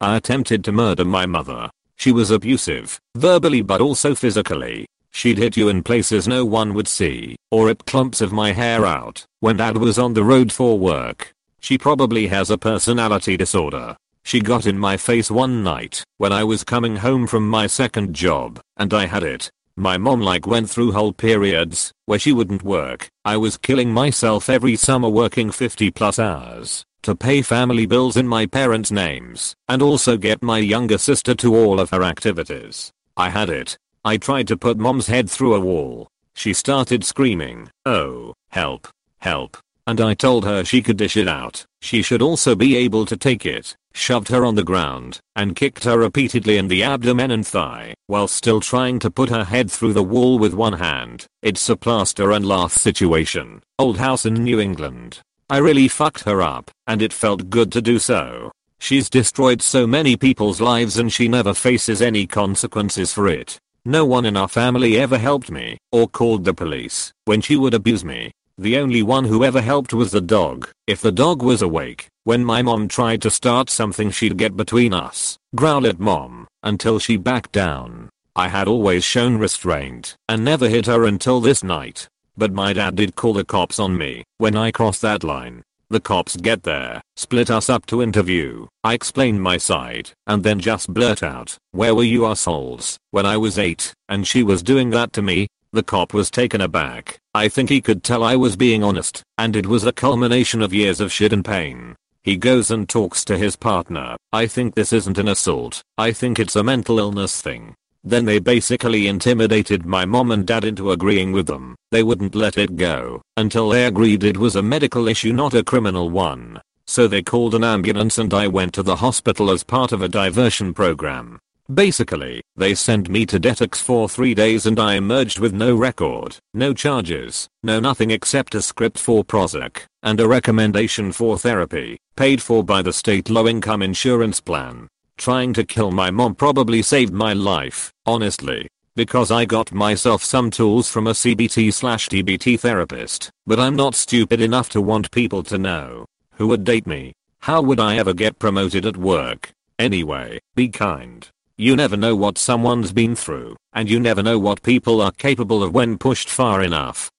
I 0.00 0.16
attempted 0.16 0.64
to 0.64 0.72
murder 0.72 1.04
my 1.04 1.26
mother. 1.26 1.68
She 1.96 2.10
was 2.10 2.30
abusive, 2.30 2.98
verbally 3.14 3.60
but 3.60 3.82
also 3.82 4.14
physically. 4.14 4.86
She'd 5.10 5.36
hit 5.36 5.58
you 5.58 5.68
in 5.68 5.82
places 5.82 6.26
no 6.26 6.46
one 6.46 6.72
would 6.72 6.88
see, 6.88 7.36
or 7.50 7.66
rip 7.66 7.84
clumps 7.84 8.22
of 8.22 8.32
my 8.32 8.52
hair 8.52 8.86
out 8.86 9.26
when 9.40 9.58
dad 9.58 9.76
was 9.76 9.98
on 9.98 10.14
the 10.14 10.24
road 10.24 10.52
for 10.52 10.78
work. 10.78 11.34
She 11.60 11.76
probably 11.76 12.28
has 12.28 12.48
a 12.48 12.56
personality 12.56 13.36
disorder. 13.36 13.96
She 14.28 14.40
got 14.40 14.66
in 14.66 14.78
my 14.78 14.98
face 14.98 15.30
one 15.30 15.62
night 15.62 16.04
when 16.18 16.34
I 16.34 16.44
was 16.44 16.62
coming 16.62 16.96
home 16.96 17.26
from 17.26 17.48
my 17.48 17.66
second 17.66 18.14
job, 18.14 18.60
and 18.76 18.92
I 18.92 19.06
had 19.06 19.22
it. 19.22 19.50
My 19.74 19.96
mom 19.96 20.20
like 20.20 20.46
went 20.46 20.68
through 20.68 20.92
whole 20.92 21.14
periods 21.14 21.94
where 22.04 22.18
she 22.18 22.32
wouldn't 22.32 22.62
work. 22.62 23.08
I 23.24 23.38
was 23.38 23.56
killing 23.56 23.90
myself 23.90 24.50
every 24.50 24.76
summer 24.76 25.08
working 25.08 25.50
50 25.50 25.90
plus 25.92 26.18
hours 26.18 26.84
to 27.04 27.14
pay 27.14 27.40
family 27.40 27.86
bills 27.86 28.18
in 28.18 28.28
my 28.28 28.44
parents' 28.44 28.90
names 28.90 29.54
and 29.66 29.80
also 29.80 30.18
get 30.18 30.42
my 30.42 30.58
younger 30.58 30.98
sister 30.98 31.34
to 31.36 31.56
all 31.56 31.80
of 31.80 31.88
her 31.88 32.02
activities. 32.02 32.92
I 33.16 33.30
had 33.30 33.48
it. 33.48 33.78
I 34.04 34.18
tried 34.18 34.48
to 34.48 34.58
put 34.58 34.76
mom's 34.76 35.06
head 35.06 35.30
through 35.30 35.54
a 35.54 35.60
wall. 35.60 36.06
She 36.34 36.52
started 36.52 37.02
screaming, 37.02 37.70
oh, 37.86 38.34
help, 38.50 38.88
help. 39.20 39.56
And 39.88 40.00
I 40.00 40.14
told 40.14 40.44
her 40.44 40.64
she 40.64 40.82
could 40.82 40.98
dish 40.98 41.16
it 41.16 41.26
out. 41.26 41.64
She 41.80 42.02
should 42.02 42.22
also 42.22 42.54
be 42.54 42.76
able 42.76 43.06
to 43.06 43.16
take 43.16 43.44
it 43.44 43.74
shoved 43.98 44.28
her 44.28 44.44
on 44.44 44.54
the 44.54 44.64
ground, 44.64 45.20
and 45.34 45.56
kicked 45.56 45.84
her 45.84 45.98
repeatedly 45.98 46.56
in 46.56 46.68
the 46.68 46.82
abdomen 46.82 47.30
and 47.30 47.46
thigh, 47.46 47.94
while 48.06 48.28
still 48.28 48.60
trying 48.60 48.98
to 49.00 49.10
put 49.10 49.28
her 49.28 49.44
head 49.44 49.70
through 49.70 49.92
the 49.92 50.02
wall 50.02 50.38
with 50.38 50.54
one 50.54 50.74
hand. 50.74 51.26
It's 51.42 51.68
a 51.68 51.76
plaster 51.76 52.30
and 52.30 52.46
lath 52.46 52.72
situation. 52.72 53.62
Old 53.78 53.98
house 53.98 54.24
in 54.24 54.34
New 54.34 54.60
England. 54.60 55.20
I 55.50 55.58
really 55.58 55.88
fucked 55.88 56.24
her 56.24 56.40
up, 56.42 56.70
and 56.86 57.02
it 57.02 57.12
felt 57.12 57.50
good 57.50 57.72
to 57.72 57.82
do 57.82 57.98
so. 57.98 58.52
She's 58.78 59.10
destroyed 59.10 59.60
so 59.60 59.86
many 59.86 60.16
people's 60.16 60.60
lives 60.60 60.98
and 60.98 61.12
she 61.12 61.26
never 61.26 61.52
faces 61.52 62.00
any 62.00 62.26
consequences 62.26 63.12
for 63.12 63.26
it. 63.26 63.58
No 63.84 64.04
one 64.04 64.24
in 64.24 64.36
our 64.36 64.48
family 64.48 64.98
ever 64.98 65.18
helped 65.18 65.50
me, 65.50 65.78
or 65.90 66.06
called 66.06 66.44
the 66.44 66.54
police, 66.54 67.12
when 67.24 67.40
she 67.40 67.56
would 67.56 67.74
abuse 67.74 68.04
me. 68.04 68.30
The 68.60 68.76
only 68.76 69.04
one 69.04 69.24
who 69.24 69.44
ever 69.44 69.60
helped 69.60 69.94
was 69.94 70.10
the 70.10 70.20
dog. 70.20 70.68
If 70.88 71.00
the 71.00 71.12
dog 71.12 71.42
was 71.42 71.62
awake, 71.62 72.08
when 72.24 72.44
my 72.44 72.60
mom 72.60 72.88
tried 72.88 73.22
to 73.22 73.30
start 73.30 73.70
something 73.70 74.10
she'd 74.10 74.36
get 74.36 74.56
between 74.56 74.92
us, 74.92 75.38
growl 75.54 75.86
at 75.86 76.00
mom, 76.00 76.48
until 76.64 76.98
she 76.98 77.16
backed 77.16 77.52
down. 77.52 78.08
I 78.34 78.48
had 78.48 78.66
always 78.66 79.04
shown 79.04 79.38
restraint, 79.38 80.16
and 80.28 80.44
never 80.44 80.68
hit 80.68 80.86
her 80.86 81.04
until 81.04 81.40
this 81.40 81.62
night. 81.62 82.08
But 82.36 82.52
my 82.52 82.72
dad 82.72 82.96
did 82.96 83.14
call 83.14 83.32
the 83.32 83.44
cops 83.44 83.78
on 83.78 83.96
me, 83.96 84.24
when 84.38 84.56
I 84.56 84.72
crossed 84.72 85.02
that 85.02 85.22
line. 85.22 85.62
The 85.88 86.00
cops 86.00 86.36
get 86.36 86.64
there, 86.64 87.00
split 87.16 87.50
us 87.50 87.70
up 87.70 87.86
to 87.86 88.02
interview. 88.02 88.66
I 88.82 88.94
explained 88.94 89.40
my 89.40 89.56
side, 89.56 90.10
and 90.26 90.42
then 90.42 90.58
just 90.58 90.92
blurt 90.92 91.22
out, 91.22 91.56
where 91.70 91.94
were 91.94 92.02
you 92.02 92.26
assholes, 92.26 92.98
when 93.12 93.24
I 93.24 93.36
was 93.36 93.56
8, 93.56 93.94
and 94.08 94.26
she 94.26 94.42
was 94.42 94.64
doing 94.64 94.90
that 94.90 95.12
to 95.12 95.22
me? 95.22 95.46
The 95.72 95.82
cop 95.82 96.14
was 96.14 96.30
taken 96.30 96.62
aback. 96.62 97.18
I 97.34 97.48
think 97.48 97.68
he 97.68 97.82
could 97.82 98.02
tell 98.02 98.24
I 98.24 98.36
was 98.36 98.56
being 98.56 98.82
honest, 98.82 99.22
and 99.36 99.54
it 99.54 99.66
was 99.66 99.84
a 99.84 99.92
culmination 99.92 100.62
of 100.62 100.72
years 100.72 100.98
of 100.98 101.12
shit 101.12 101.32
and 101.32 101.44
pain. 101.44 101.94
He 102.22 102.36
goes 102.36 102.70
and 102.70 102.88
talks 102.88 103.24
to 103.26 103.36
his 103.36 103.54
partner. 103.54 104.16
I 104.32 104.46
think 104.46 104.74
this 104.74 104.92
isn't 104.92 105.18
an 105.18 105.28
assault. 105.28 105.82
I 105.98 106.12
think 106.12 106.38
it's 106.38 106.56
a 106.56 106.64
mental 106.64 106.98
illness 106.98 107.42
thing. 107.42 107.74
Then 108.02 108.24
they 108.24 108.38
basically 108.38 109.08
intimidated 109.08 109.84
my 109.84 110.06
mom 110.06 110.30
and 110.30 110.46
dad 110.46 110.64
into 110.64 110.92
agreeing 110.92 111.32
with 111.32 111.46
them. 111.46 111.74
They 111.90 112.02
wouldn't 112.02 112.34
let 112.34 112.56
it 112.56 112.76
go 112.76 113.20
until 113.36 113.68
they 113.68 113.84
agreed 113.84 114.24
it 114.24 114.38
was 114.38 114.56
a 114.56 114.62
medical 114.62 115.08
issue 115.08 115.32
not 115.32 115.54
a 115.54 115.62
criminal 115.62 116.08
one. 116.08 116.60
So 116.86 117.06
they 117.06 117.22
called 117.22 117.54
an 117.54 117.64
ambulance 117.64 118.16
and 118.16 118.32
I 118.32 118.48
went 118.48 118.72
to 118.74 118.82
the 118.82 118.96
hospital 118.96 119.50
as 119.50 119.62
part 119.62 119.92
of 119.92 120.00
a 120.00 120.08
diversion 120.08 120.72
program. 120.72 121.38
Basically, 121.72 122.42
they 122.56 122.74
sent 122.74 123.10
me 123.10 123.26
to 123.26 123.38
detox 123.38 123.76
for 123.76 124.08
3 124.08 124.34
days 124.34 124.64
and 124.64 124.80
I 124.80 124.94
emerged 124.94 125.38
with 125.38 125.52
no 125.52 125.76
record, 125.76 126.38
no 126.54 126.72
charges, 126.72 127.46
no 127.62 127.78
nothing 127.78 128.10
except 128.10 128.54
a 128.54 128.62
script 128.62 128.98
for 128.98 129.22
Prozac, 129.22 129.82
and 130.02 130.18
a 130.18 130.26
recommendation 130.26 131.12
for 131.12 131.38
therapy, 131.38 131.98
paid 132.16 132.40
for 132.40 132.64
by 132.64 132.80
the 132.80 132.92
state 132.92 133.28
low 133.28 133.46
income 133.46 133.82
insurance 133.82 134.40
plan. 134.40 134.88
Trying 135.18 135.52
to 135.54 135.64
kill 135.64 135.90
my 135.90 136.10
mom 136.10 136.36
probably 136.36 136.80
saved 136.80 137.12
my 137.12 137.34
life, 137.34 137.92
honestly, 138.06 138.66
because 138.96 139.30
I 139.30 139.44
got 139.44 139.70
myself 139.70 140.24
some 140.24 140.50
tools 140.50 140.88
from 140.88 141.06
a 141.06 141.12
CBT 141.12 141.74
slash 141.74 142.08
DBT 142.08 142.58
therapist, 142.58 143.30
but 143.46 143.60
I'm 143.60 143.76
not 143.76 143.94
stupid 143.94 144.40
enough 144.40 144.70
to 144.70 144.80
want 144.80 145.10
people 145.10 145.42
to 145.44 145.58
know. 145.58 146.06
Who 146.36 146.48
would 146.48 146.64
date 146.64 146.86
me? 146.86 147.12
How 147.40 147.60
would 147.60 147.78
I 147.78 147.98
ever 147.98 148.14
get 148.14 148.38
promoted 148.38 148.86
at 148.86 148.96
work? 148.96 149.50
Anyway, 149.78 150.40
be 150.54 150.68
kind. 150.68 151.28
You 151.60 151.74
never 151.74 151.96
know 151.96 152.14
what 152.14 152.38
someone's 152.38 152.92
been 152.92 153.16
through, 153.16 153.56
and 153.72 153.90
you 153.90 153.98
never 153.98 154.22
know 154.22 154.38
what 154.38 154.62
people 154.62 155.00
are 155.00 155.10
capable 155.10 155.64
of 155.64 155.74
when 155.74 155.98
pushed 155.98 156.28
far 156.28 156.62
enough. 156.62 157.10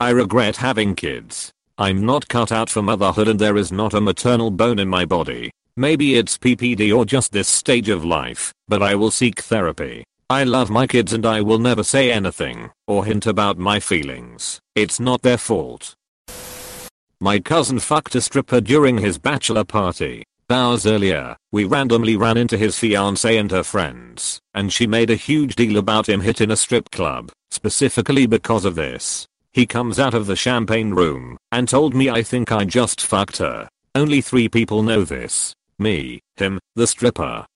I 0.00 0.10
regret 0.10 0.56
having 0.56 0.96
kids. 0.96 1.52
I'm 1.78 2.04
not 2.04 2.26
cut 2.26 2.50
out 2.50 2.68
for 2.68 2.82
motherhood 2.82 3.28
and 3.28 3.38
there 3.38 3.56
is 3.56 3.70
not 3.70 3.94
a 3.94 4.00
maternal 4.00 4.50
bone 4.50 4.80
in 4.80 4.88
my 4.88 5.04
body. 5.04 5.52
Maybe 5.76 6.16
it's 6.16 6.36
PPD 6.36 6.92
or 6.92 7.04
just 7.04 7.30
this 7.30 7.46
stage 7.46 7.88
of 7.88 8.04
life, 8.04 8.52
but 8.66 8.82
I 8.82 8.96
will 8.96 9.12
seek 9.12 9.40
therapy. 9.40 10.02
I 10.28 10.42
love 10.42 10.68
my 10.68 10.88
kids 10.88 11.12
and 11.12 11.24
I 11.24 11.42
will 11.42 11.60
never 11.60 11.84
say 11.84 12.10
anything 12.10 12.70
or 12.88 13.04
hint 13.04 13.28
about 13.28 13.56
my 13.56 13.78
feelings. 13.78 14.58
It's 14.74 14.98
not 14.98 15.22
their 15.22 15.38
fault. 15.38 15.94
My 17.20 17.38
cousin 17.38 17.78
fucked 17.78 18.16
a 18.16 18.20
stripper 18.20 18.60
during 18.60 18.98
his 18.98 19.16
bachelor 19.16 19.62
party. 19.62 20.24
Hours 20.52 20.86
earlier, 20.86 21.36
we 21.50 21.64
randomly 21.64 22.14
ran 22.14 22.36
into 22.36 22.58
his 22.58 22.76
fiancée 22.76 23.40
and 23.40 23.50
her 23.50 23.62
friends, 23.62 24.38
and 24.52 24.70
she 24.70 24.86
made 24.86 25.08
a 25.08 25.16
huge 25.16 25.56
deal 25.56 25.78
about 25.78 26.08
him 26.08 26.20
hitting 26.20 26.50
a 26.50 26.56
strip 26.56 26.90
club, 26.90 27.32
specifically 27.50 28.26
because 28.26 28.66
of 28.66 28.74
this. 28.74 29.26
He 29.52 29.66
comes 29.66 29.98
out 29.98 30.12
of 30.12 30.26
the 30.26 30.36
champagne 30.36 30.92
room 30.92 31.38
and 31.50 31.66
told 31.66 31.94
me 31.94 32.10
I 32.10 32.22
think 32.22 32.52
I 32.52 32.64
just 32.64 33.00
fucked 33.00 33.38
her. 33.38 33.68
Only 33.94 34.20
three 34.20 34.48
people 34.48 34.82
know 34.82 35.04
this. 35.04 35.54
Me, 35.78 36.20
him, 36.36 36.58
the 36.74 36.86
stripper. 36.86 37.46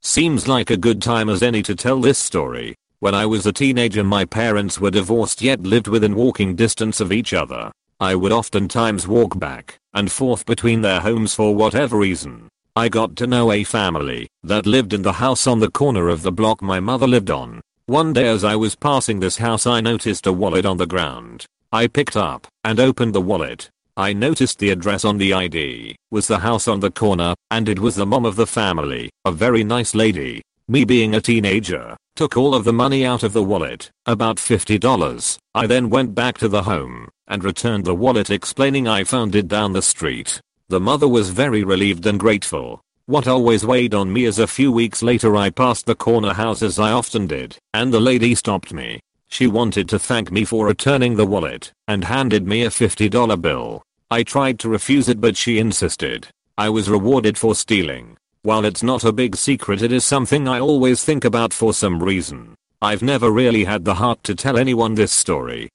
Seems 0.00 0.46
like 0.46 0.70
a 0.70 0.76
good 0.76 1.02
time 1.02 1.28
as 1.28 1.42
any 1.42 1.62
to 1.62 1.74
tell 1.74 2.00
this 2.00 2.18
story. 2.18 2.76
When 3.00 3.14
I 3.14 3.26
was 3.26 3.44
a 3.46 3.52
teenager 3.52 4.04
my 4.04 4.24
parents 4.24 4.80
were 4.80 4.92
divorced 4.92 5.42
yet 5.42 5.60
lived 5.60 5.88
within 5.88 6.14
walking 6.14 6.54
distance 6.54 7.00
of 7.00 7.12
each 7.12 7.32
other. 7.32 7.72
I 8.02 8.16
would 8.16 8.32
oftentimes 8.32 9.06
walk 9.06 9.38
back 9.38 9.78
and 9.94 10.10
forth 10.10 10.44
between 10.44 10.82
their 10.82 10.98
homes 10.98 11.36
for 11.36 11.54
whatever 11.54 11.98
reason. 11.98 12.48
I 12.74 12.88
got 12.88 13.14
to 13.14 13.28
know 13.28 13.52
a 13.52 13.62
family 13.62 14.26
that 14.42 14.66
lived 14.66 14.92
in 14.92 15.02
the 15.02 15.12
house 15.12 15.46
on 15.46 15.60
the 15.60 15.70
corner 15.70 16.08
of 16.08 16.22
the 16.22 16.32
block 16.32 16.60
my 16.60 16.80
mother 16.80 17.06
lived 17.06 17.30
on. 17.30 17.60
One 17.86 18.12
day 18.12 18.26
as 18.26 18.42
I 18.42 18.56
was 18.56 18.74
passing 18.74 19.20
this 19.20 19.36
house 19.36 19.68
I 19.68 19.80
noticed 19.80 20.26
a 20.26 20.32
wallet 20.32 20.66
on 20.66 20.78
the 20.78 20.92
ground. 20.94 21.46
I 21.70 21.86
picked 21.86 22.16
up 22.16 22.48
and 22.64 22.80
opened 22.80 23.14
the 23.14 23.20
wallet. 23.20 23.70
I 23.96 24.12
noticed 24.12 24.58
the 24.58 24.70
address 24.70 25.04
on 25.04 25.18
the 25.18 25.32
ID 25.32 25.94
was 26.10 26.26
the 26.26 26.40
house 26.40 26.66
on 26.66 26.80
the 26.80 26.90
corner 26.90 27.34
and 27.52 27.68
it 27.68 27.78
was 27.78 27.94
the 27.94 28.04
mom 28.04 28.24
of 28.24 28.34
the 28.34 28.48
family, 28.48 29.10
a 29.24 29.30
very 29.30 29.62
nice 29.62 29.94
lady. 29.94 30.42
Me 30.66 30.84
being 30.84 31.14
a 31.14 31.20
teenager, 31.20 31.96
took 32.14 32.36
all 32.36 32.54
of 32.54 32.64
the 32.64 32.72
money 32.72 33.04
out 33.06 33.22
of 33.22 33.32
the 33.32 33.42
wallet, 33.42 33.90
about 34.06 34.36
$50. 34.36 35.38
I 35.54 35.66
then 35.66 35.88
went 35.88 36.14
back 36.14 36.38
to 36.38 36.48
the 36.48 36.62
home 36.62 37.08
and 37.26 37.42
returned 37.42 37.84
the 37.84 37.94
wallet 37.94 38.28
explaining 38.28 38.86
I 38.86 39.04
found 39.04 39.34
it 39.34 39.48
down 39.48 39.72
the 39.72 39.80
street. 39.80 40.40
The 40.68 40.80
mother 40.80 41.08
was 41.08 41.30
very 41.30 41.64
relieved 41.64 42.06
and 42.06 42.20
grateful. 42.20 42.82
What 43.06 43.26
always 43.26 43.64
weighed 43.64 43.94
on 43.94 44.12
me 44.12 44.24
is 44.24 44.38
a 44.38 44.46
few 44.46 44.70
weeks 44.70 45.02
later 45.02 45.34
I 45.36 45.50
passed 45.50 45.86
the 45.86 45.94
corner 45.94 46.34
house 46.34 46.62
as 46.62 46.78
I 46.78 46.92
often 46.92 47.26
did, 47.26 47.56
and 47.74 47.92
the 47.92 48.00
lady 48.00 48.34
stopped 48.34 48.72
me. 48.72 49.00
She 49.28 49.46
wanted 49.46 49.88
to 49.88 49.98
thank 49.98 50.30
me 50.30 50.44
for 50.44 50.66
returning 50.66 51.16
the 51.16 51.26
wallet, 51.26 51.72
and 51.88 52.04
handed 52.04 52.46
me 52.46 52.62
a 52.64 52.68
$50 52.68 53.40
bill. 53.40 53.82
I 54.10 54.22
tried 54.22 54.58
to 54.60 54.68
refuse 54.68 55.08
it 55.08 55.20
but 55.20 55.36
she 55.36 55.58
insisted. 55.58 56.28
I 56.58 56.68
was 56.68 56.90
rewarded 56.90 57.38
for 57.38 57.54
stealing. 57.54 58.18
While 58.44 58.64
it's 58.64 58.82
not 58.82 59.04
a 59.04 59.12
big 59.12 59.36
secret 59.36 59.82
it 59.82 59.92
is 59.92 60.04
something 60.04 60.48
I 60.48 60.58
always 60.58 61.04
think 61.04 61.24
about 61.24 61.52
for 61.52 61.72
some 61.72 62.02
reason. 62.02 62.56
I've 62.80 63.00
never 63.00 63.30
really 63.30 63.62
had 63.62 63.84
the 63.84 63.94
heart 63.94 64.24
to 64.24 64.34
tell 64.34 64.58
anyone 64.58 64.96
this 64.96 65.12
story. 65.12 65.68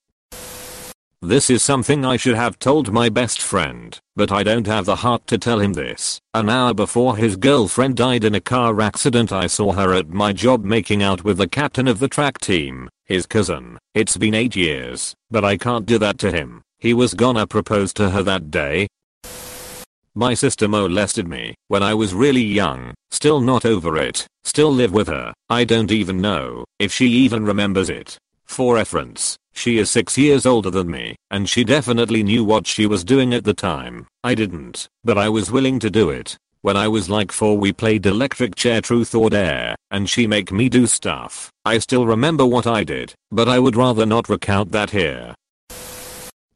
This 1.22 1.50
is 1.50 1.64
something 1.64 2.04
I 2.04 2.18
should 2.18 2.36
have 2.36 2.60
told 2.60 2.92
my 2.92 3.08
best 3.08 3.42
friend, 3.42 3.98
but 4.18 4.34
I 4.34 4.44
don't 4.44 4.68
have 4.68 4.84
the 4.84 4.98
heart 4.98 5.26
to 5.28 5.38
tell 5.38 5.62
him 5.62 5.74
this. 5.74 6.20
An 6.34 6.50
hour 6.50 6.74
before 6.74 7.16
his 7.16 7.38
girlfriend 7.38 7.96
died 7.96 8.26
in 8.26 8.36
a 8.36 8.42
car 8.42 8.82
accident 8.82 9.32
I 9.32 9.48
saw 9.48 9.72
her 9.72 9.94
at 9.94 10.10
my 10.10 10.34
job 10.34 10.66
making 10.66 11.02
out 11.02 11.24
with 11.24 11.38
the 11.38 11.48
captain 11.48 11.88
of 11.88 12.00
the 12.00 12.10
track 12.10 12.38
team, 12.40 12.90
his 13.06 13.26
cousin. 13.26 13.78
It's 13.96 14.18
been 14.18 14.36
8 14.36 14.58
years, 14.58 15.16
but 15.32 15.46
I 15.46 15.56
can't 15.56 15.86
do 15.86 15.98
that 16.00 16.18
to 16.20 16.32
him. 16.32 16.62
He 16.80 16.94
was 16.94 17.14
gonna 17.14 17.48
propose 17.48 17.94
to 17.94 18.10
her 18.10 18.24
that 18.24 18.52
day. 18.52 18.88
My 20.18 20.34
sister 20.34 20.68
molested 20.68 21.28
me 21.28 21.54
when 21.68 21.84
I 21.84 21.94
was 21.94 22.16
really 22.16 22.42
young, 22.42 22.96
still 23.12 23.40
not 23.40 23.66
over 23.66 23.98
it, 23.98 24.26
still 24.44 24.72
live 24.72 24.92
with 24.92 25.08
her. 25.10 25.32
I 25.48 25.64
don't 25.64 25.92
even 25.92 26.20
know 26.20 26.66
if 26.80 26.92
she 26.92 27.06
even 27.06 27.46
remembers 27.46 27.92
it. 27.92 28.18
For 28.44 28.74
reference, 28.74 29.38
she 29.54 29.78
is 29.78 29.92
6 29.92 30.18
years 30.18 30.48
older 30.48 30.72
than 30.72 30.90
me, 30.90 31.18
and 31.30 31.48
she 31.48 31.64
definitely 31.64 32.24
knew 32.24 32.44
what 32.44 32.66
she 32.66 32.88
was 32.88 33.04
doing 33.04 33.32
at 33.32 33.44
the 33.44 33.54
time. 33.54 34.08
I 34.24 34.34
didn't, 34.34 34.88
but 35.04 35.20
I 35.20 35.30
was 35.30 35.52
willing 35.52 35.78
to 35.82 35.92
do 35.92 36.10
it. 36.10 36.36
When 36.62 36.76
I 36.76 36.88
was 36.88 37.12
like 37.12 37.32
4 37.32 37.56
we 37.56 37.72
played 37.72 38.08
electric 38.08 38.56
chair 38.56 38.82
truth 38.82 39.14
or 39.14 39.30
dare, 39.30 39.76
and 39.92 40.10
she 40.10 40.26
make 40.26 40.52
me 40.52 40.68
do 40.68 40.88
stuff. 40.88 41.52
I 41.64 41.78
still 41.78 42.08
remember 42.08 42.44
what 42.44 42.66
I 42.66 42.84
did, 42.84 43.14
but 43.30 43.48
I 43.48 43.60
would 43.60 43.76
rather 43.76 44.08
not 44.08 44.30
recount 44.30 44.72
that 44.72 44.90
here. 44.90 45.36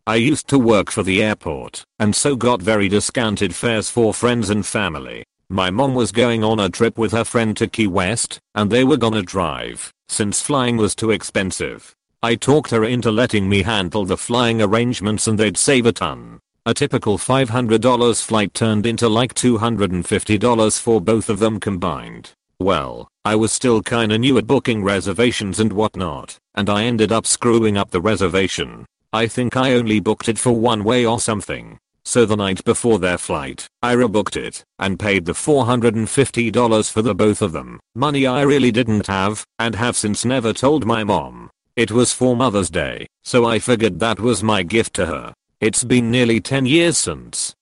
I 0.07 0.15
used 0.15 0.47
to 0.47 0.57
work 0.57 0.89
for 0.89 1.03
the 1.03 1.21
airport, 1.21 1.85
and 1.99 2.15
so 2.15 2.35
got 2.35 2.59
very 2.59 2.89
discounted 2.89 3.53
fares 3.53 3.91
for 3.91 4.15
friends 4.15 4.49
and 4.49 4.65
family. 4.65 5.23
My 5.47 5.69
mom 5.69 5.93
was 5.93 6.11
going 6.11 6.43
on 6.43 6.59
a 6.59 6.69
trip 6.69 6.97
with 6.97 7.11
her 7.11 7.23
friend 7.23 7.55
to 7.57 7.67
Key 7.67 7.85
West, 7.85 8.39
and 8.55 8.71
they 8.71 8.83
were 8.83 8.97
gonna 8.97 9.21
drive, 9.21 9.93
since 10.07 10.41
flying 10.41 10.77
was 10.77 10.95
too 10.95 11.11
expensive. 11.11 11.93
I 12.23 12.33
talked 12.33 12.71
her 12.71 12.83
into 12.83 13.11
letting 13.11 13.47
me 13.47 13.61
handle 13.61 14.03
the 14.05 14.17
flying 14.17 14.59
arrangements 14.59 15.27
and 15.27 15.37
they'd 15.37 15.57
save 15.57 15.85
a 15.85 15.91
ton. 15.91 16.39
A 16.65 16.73
typical 16.73 17.19
$500 17.19 18.23
flight 18.23 18.55
turned 18.55 18.87
into 18.87 19.07
like 19.07 19.35
$250 19.35 20.79
for 20.79 20.99
both 20.99 21.29
of 21.29 21.37
them 21.37 21.59
combined. 21.59 22.31
Well, 22.59 23.07
I 23.23 23.35
was 23.35 23.51
still 23.51 23.83
kinda 23.83 24.17
new 24.17 24.37
at 24.39 24.47
booking 24.47 24.83
reservations 24.83 25.59
and 25.59 25.73
whatnot, 25.73 26.37
and 26.55 26.71
I 26.71 26.85
ended 26.85 27.11
up 27.11 27.27
screwing 27.27 27.77
up 27.77 27.91
the 27.91 28.01
reservation. 28.01 28.85
I 29.13 29.27
think 29.27 29.57
I 29.57 29.73
only 29.73 29.99
booked 29.99 30.29
it 30.29 30.39
for 30.39 30.51
one 30.51 30.85
way 30.85 31.05
or 31.05 31.19
something. 31.19 31.77
So 32.05 32.25
the 32.25 32.37
night 32.37 32.63
before 32.63 32.97
their 32.97 33.17
flight, 33.17 33.67
I 33.81 33.93
rebooked 33.93 34.37
it 34.37 34.63
and 34.79 34.97
paid 34.97 35.25
the 35.25 35.33
$450 35.33 36.91
for 36.91 37.01
the 37.01 37.13
both 37.13 37.41
of 37.41 37.51
them. 37.51 37.81
Money 37.93 38.25
I 38.25 38.43
really 38.43 38.71
didn't 38.71 39.07
have 39.07 39.45
and 39.59 39.75
have 39.75 39.97
since 39.97 40.23
never 40.23 40.53
told 40.53 40.85
my 40.85 41.03
mom. 41.03 41.49
It 41.75 41.91
was 41.91 42.13
for 42.13 42.37
Mother's 42.37 42.69
Day, 42.69 43.05
so 43.23 43.45
I 43.45 43.59
figured 43.59 43.99
that 43.99 44.19
was 44.19 44.43
my 44.43 44.63
gift 44.63 44.93
to 44.95 45.05
her. 45.05 45.33
It's 45.59 45.83
been 45.83 46.09
nearly 46.09 46.39
10 46.39 46.65
years 46.65 46.97
since. 46.97 47.53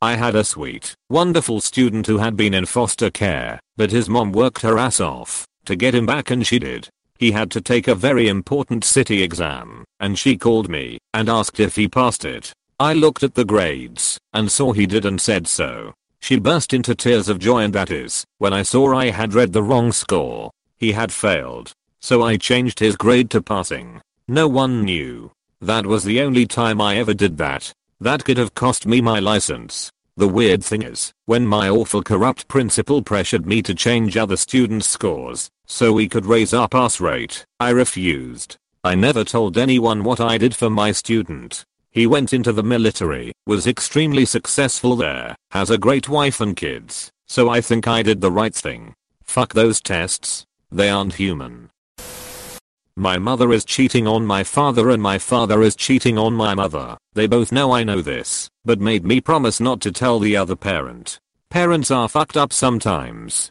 I 0.00 0.16
had 0.16 0.34
a 0.34 0.44
sweet, 0.44 0.94
wonderful 1.10 1.60
student 1.60 2.06
who 2.06 2.18
had 2.18 2.36
been 2.36 2.54
in 2.54 2.64
foster 2.66 3.10
care, 3.10 3.60
but 3.76 3.90
his 3.90 4.08
mom 4.08 4.32
worked 4.32 4.62
her 4.62 4.78
ass 4.78 4.98
off 4.98 5.46
to 5.66 5.76
get 5.76 5.94
him 5.94 6.06
back 6.06 6.30
and 6.30 6.46
she 6.46 6.58
did. 6.58 6.88
He 7.22 7.30
had 7.30 7.52
to 7.52 7.60
take 7.60 7.86
a 7.86 7.94
very 7.94 8.26
important 8.26 8.82
city 8.82 9.22
exam, 9.22 9.84
and 10.00 10.18
she 10.18 10.36
called 10.36 10.68
me 10.68 10.98
and 11.14 11.28
asked 11.28 11.60
if 11.60 11.76
he 11.76 11.86
passed 11.86 12.24
it. 12.24 12.52
I 12.80 12.94
looked 12.94 13.22
at 13.22 13.36
the 13.36 13.44
grades 13.44 14.18
and 14.32 14.50
saw 14.50 14.72
he 14.72 14.86
did 14.86 15.04
and 15.04 15.20
said 15.20 15.46
so. 15.46 15.94
She 16.18 16.40
burst 16.40 16.74
into 16.74 16.96
tears 16.96 17.28
of 17.28 17.38
joy 17.38 17.60
and 17.60 17.72
that 17.74 17.92
is 17.92 18.24
when 18.38 18.52
I 18.52 18.64
saw 18.64 18.92
I 18.92 19.10
had 19.10 19.34
read 19.34 19.52
the 19.52 19.62
wrong 19.62 19.92
score. 19.92 20.50
He 20.78 20.90
had 20.90 21.12
failed. 21.12 21.70
So 22.00 22.24
I 22.24 22.38
changed 22.38 22.80
his 22.80 22.96
grade 22.96 23.30
to 23.30 23.40
passing. 23.40 24.00
No 24.26 24.48
one 24.48 24.82
knew. 24.82 25.30
That 25.60 25.86
was 25.86 26.02
the 26.02 26.22
only 26.22 26.44
time 26.44 26.80
I 26.80 26.96
ever 26.96 27.14
did 27.14 27.38
that. 27.38 27.72
That 28.00 28.24
could 28.24 28.36
have 28.36 28.56
cost 28.56 28.84
me 28.84 29.00
my 29.00 29.20
license. 29.20 29.92
The 30.16 30.28
weird 30.28 30.62
thing 30.62 30.82
is, 30.82 31.12
when 31.24 31.46
my 31.46 31.70
awful 31.70 32.02
corrupt 32.02 32.46
principal 32.46 33.02
pressured 33.02 33.46
me 33.46 33.62
to 33.62 33.74
change 33.74 34.16
other 34.16 34.36
students' 34.36 34.88
scores, 34.88 35.48
so 35.66 35.92
we 35.92 36.06
could 36.06 36.26
raise 36.26 36.52
our 36.52 36.68
pass 36.68 37.00
rate. 37.00 37.46
I 37.58 37.70
refused. 37.70 38.56
I 38.84 38.94
never 38.94 39.24
told 39.24 39.56
anyone 39.56 40.04
what 40.04 40.20
I 40.20 40.36
did 40.36 40.54
for 40.54 40.68
my 40.68 40.92
student. 40.92 41.64
He 41.90 42.06
went 42.06 42.32
into 42.34 42.52
the 42.52 42.62
military, 42.62 43.32
was 43.46 43.66
extremely 43.66 44.26
successful 44.26 44.96
there, 44.96 45.34
has 45.50 45.70
a 45.70 45.78
great 45.78 46.08
wife 46.08 46.40
and 46.40 46.54
kids, 46.54 47.10
so 47.26 47.48
I 47.48 47.62
think 47.62 47.88
I 47.88 48.02
did 48.02 48.20
the 48.20 48.30
right 48.30 48.54
thing. 48.54 48.94
Fuck 49.22 49.54
those 49.54 49.80
tests. 49.80 50.44
They 50.70 50.90
aren't 50.90 51.14
human. 51.14 51.70
My 52.96 53.16
mother 53.16 53.54
is 53.54 53.64
cheating 53.64 54.06
on 54.06 54.26
my 54.26 54.44
father 54.44 54.90
and 54.90 55.02
my 55.02 55.16
father 55.16 55.62
is 55.62 55.74
cheating 55.74 56.18
on 56.18 56.34
my 56.34 56.54
mother. 56.54 56.98
They 57.14 57.26
both 57.26 57.50
know 57.50 57.72
I 57.72 57.84
know 57.84 58.02
this, 58.02 58.50
but 58.66 58.80
made 58.80 59.02
me 59.02 59.18
promise 59.18 59.60
not 59.60 59.80
to 59.80 59.92
tell 59.92 60.18
the 60.18 60.36
other 60.36 60.56
parent. 60.56 61.18
Parents 61.48 61.90
are 61.90 62.06
fucked 62.06 62.36
up 62.36 62.52
sometimes. 62.52 63.50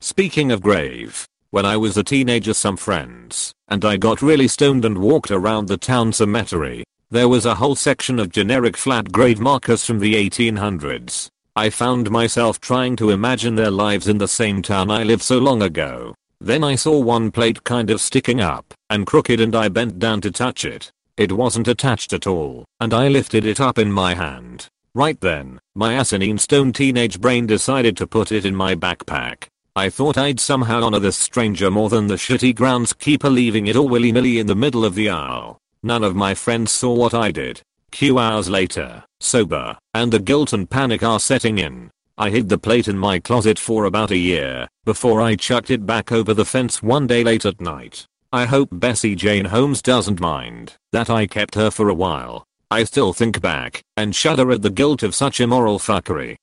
Speaking 0.00 0.50
of 0.50 0.62
grave, 0.62 1.26
when 1.50 1.66
I 1.66 1.76
was 1.76 1.98
a 1.98 2.02
teenager 2.02 2.54
some 2.54 2.78
friends 2.78 3.52
and 3.68 3.84
I 3.84 3.98
got 3.98 4.22
really 4.22 4.48
stoned 4.48 4.86
and 4.86 4.96
walked 4.96 5.30
around 5.30 5.68
the 5.68 5.76
town 5.76 6.14
cemetery, 6.14 6.84
there 7.10 7.28
was 7.28 7.44
a 7.44 7.56
whole 7.56 7.76
section 7.76 8.18
of 8.18 8.32
generic 8.32 8.78
flat 8.78 9.12
grave 9.12 9.40
markers 9.40 9.84
from 9.84 9.98
the 9.98 10.14
1800s. 10.14 11.28
I 11.54 11.68
found 11.68 12.10
myself 12.10 12.60
trying 12.60 12.96
to 12.96 13.10
imagine 13.10 13.56
their 13.56 13.70
lives 13.70 14.08
in 14.08 14.16
the 14.16 14.28
same 14.28 14.62
town 14.62 14.90
I 14.90 15.02
lived 15.02 15.22
so 15.22 15.36
long 15.36 15.60
ago. 15.60 16.14
Then 16.40 16.62
I 16.62 16.74
saw 16.74 16.98
one 16.98 17.30
plate 17.30 17.64
kind 17.64 17.90
of 17.90 18.00
sticking 18.00 18.40
up 18.40 18.74
and 18.90 19.06
crooked 19.06 19.40
and 19.40 19.54
I 19.56 19.68
bent 19.68 19.98
down 19.98 20.20
to 20.20 20.30
touch 20.30 20.64
it. 20.64 20.90
It 21.16 21.32
wasn't 21.32 21.68
attached 21.68 22.12
at 22.12 22.26
all, 22.26 22.66
and 22.78 22.92
I 22.92 23.08
lifted 23.08 23.46
it 23.46 23.58
up 23.58 23.78
in 23.78 23.90
my 23.90 24.14
hand. 24.14 24.68
Right 24.94 25.20
then, 25.20 25.58
my 25.74 25.94
asinine 25.94 26.38
stone 26.38 26.72
teenage 26.72 27.20
brain 27.20 27.46
decided 27.46 27.96
to 27.96 28.06
put 28.06 28.32
it 28.32 28.44
in 28.44 28.54
my 28.54 28.74
backpack. 28.74 29.48
I 29.74 29.90
thought 29.90 30.16
I'd 30.16 30.40
somehow 30.40 30.82
honor 30.82 30.98
this 30.98 31.18
stranger 31.18 31.70
more 31.70 31.88
than 31.88 32.06
the 32.06 32.14
shitty 32.14 32.54
groundskeeper 32.54 33.32
leaving 33.32 33.66
it 33.66 33.76
all 33.76 33.88
willy-nilly 33.88 34.38
in 34.38 34.46
the 34.46 34.54
middle 34.54 34.84
of 34.84 34.94
the 34.94 35.10
aisle. 35.10 35.58
None 35.82 36.02
of 36.02 36.16
my 36.16 36.34
friends 36.34 36.72
saw 36.72 36.94
what 36.94 37.12
I 37.12 37.30
did. 37.30 37.60
Few 37.92 38.18
hours 38.18 38.48
later, 38.50 39.04
sober, 39.20 39.78
and 39.94 40.12
the 40.12 40.18
guilt 40.18 40.52
and 40.52 40.68
panic 40.68 41.02
are 41.02 41.20
setting 41.20 41.58
in. 41.58 41.90
I 42.18 42.30
hid 42.30 42.48
the 42.48 42.56
plate 42.56 42.88
in 42.88 42.96
my 42.96 43.18
closet 43.18 43.58
for 43.58 43.84
about 43.84 44.10
a 44.10 44.16
year, 44.16 44.68
before 44.86 45.20
I 45.20 45.36
chucked 45.36 45.70
it 45.70 45.84
back 45.84 46.10
over 46.10 46.32
the 46.32 46.46
fence 46.46 46.82
one 46.82 47.06
day 47.06 47.22
late 47.22 47.44
at 47.44 47.60
night. 47.60 48.06
I 48.32 48.46
hope 48.46 48.70
Bessie 48.72 49.14
Jane 49.14 49.44
Holmes 49.44 49.82
doesn't 49.82 50.18
mind 50.18 50.74
that 50.92 51.10
I 51.10 51.26
kept 51.26 51.56
her 51.56 51.70
for 51.70 51.90
a 51.90 51.94
while. 51.94 52.44
I 52.70 52.84
still 52.84 53.12
think 53.12 53.42
back 53.42 53.82
and 53.98 54.16
shudder 54.16 54.50
at 54.50 54.62
the 54.62 54.70
guilt 54.70 55.02
of 55.02 55.14
such 55.14 55.40
immoral 55.40 55.78
fuckery. 55.78 56.36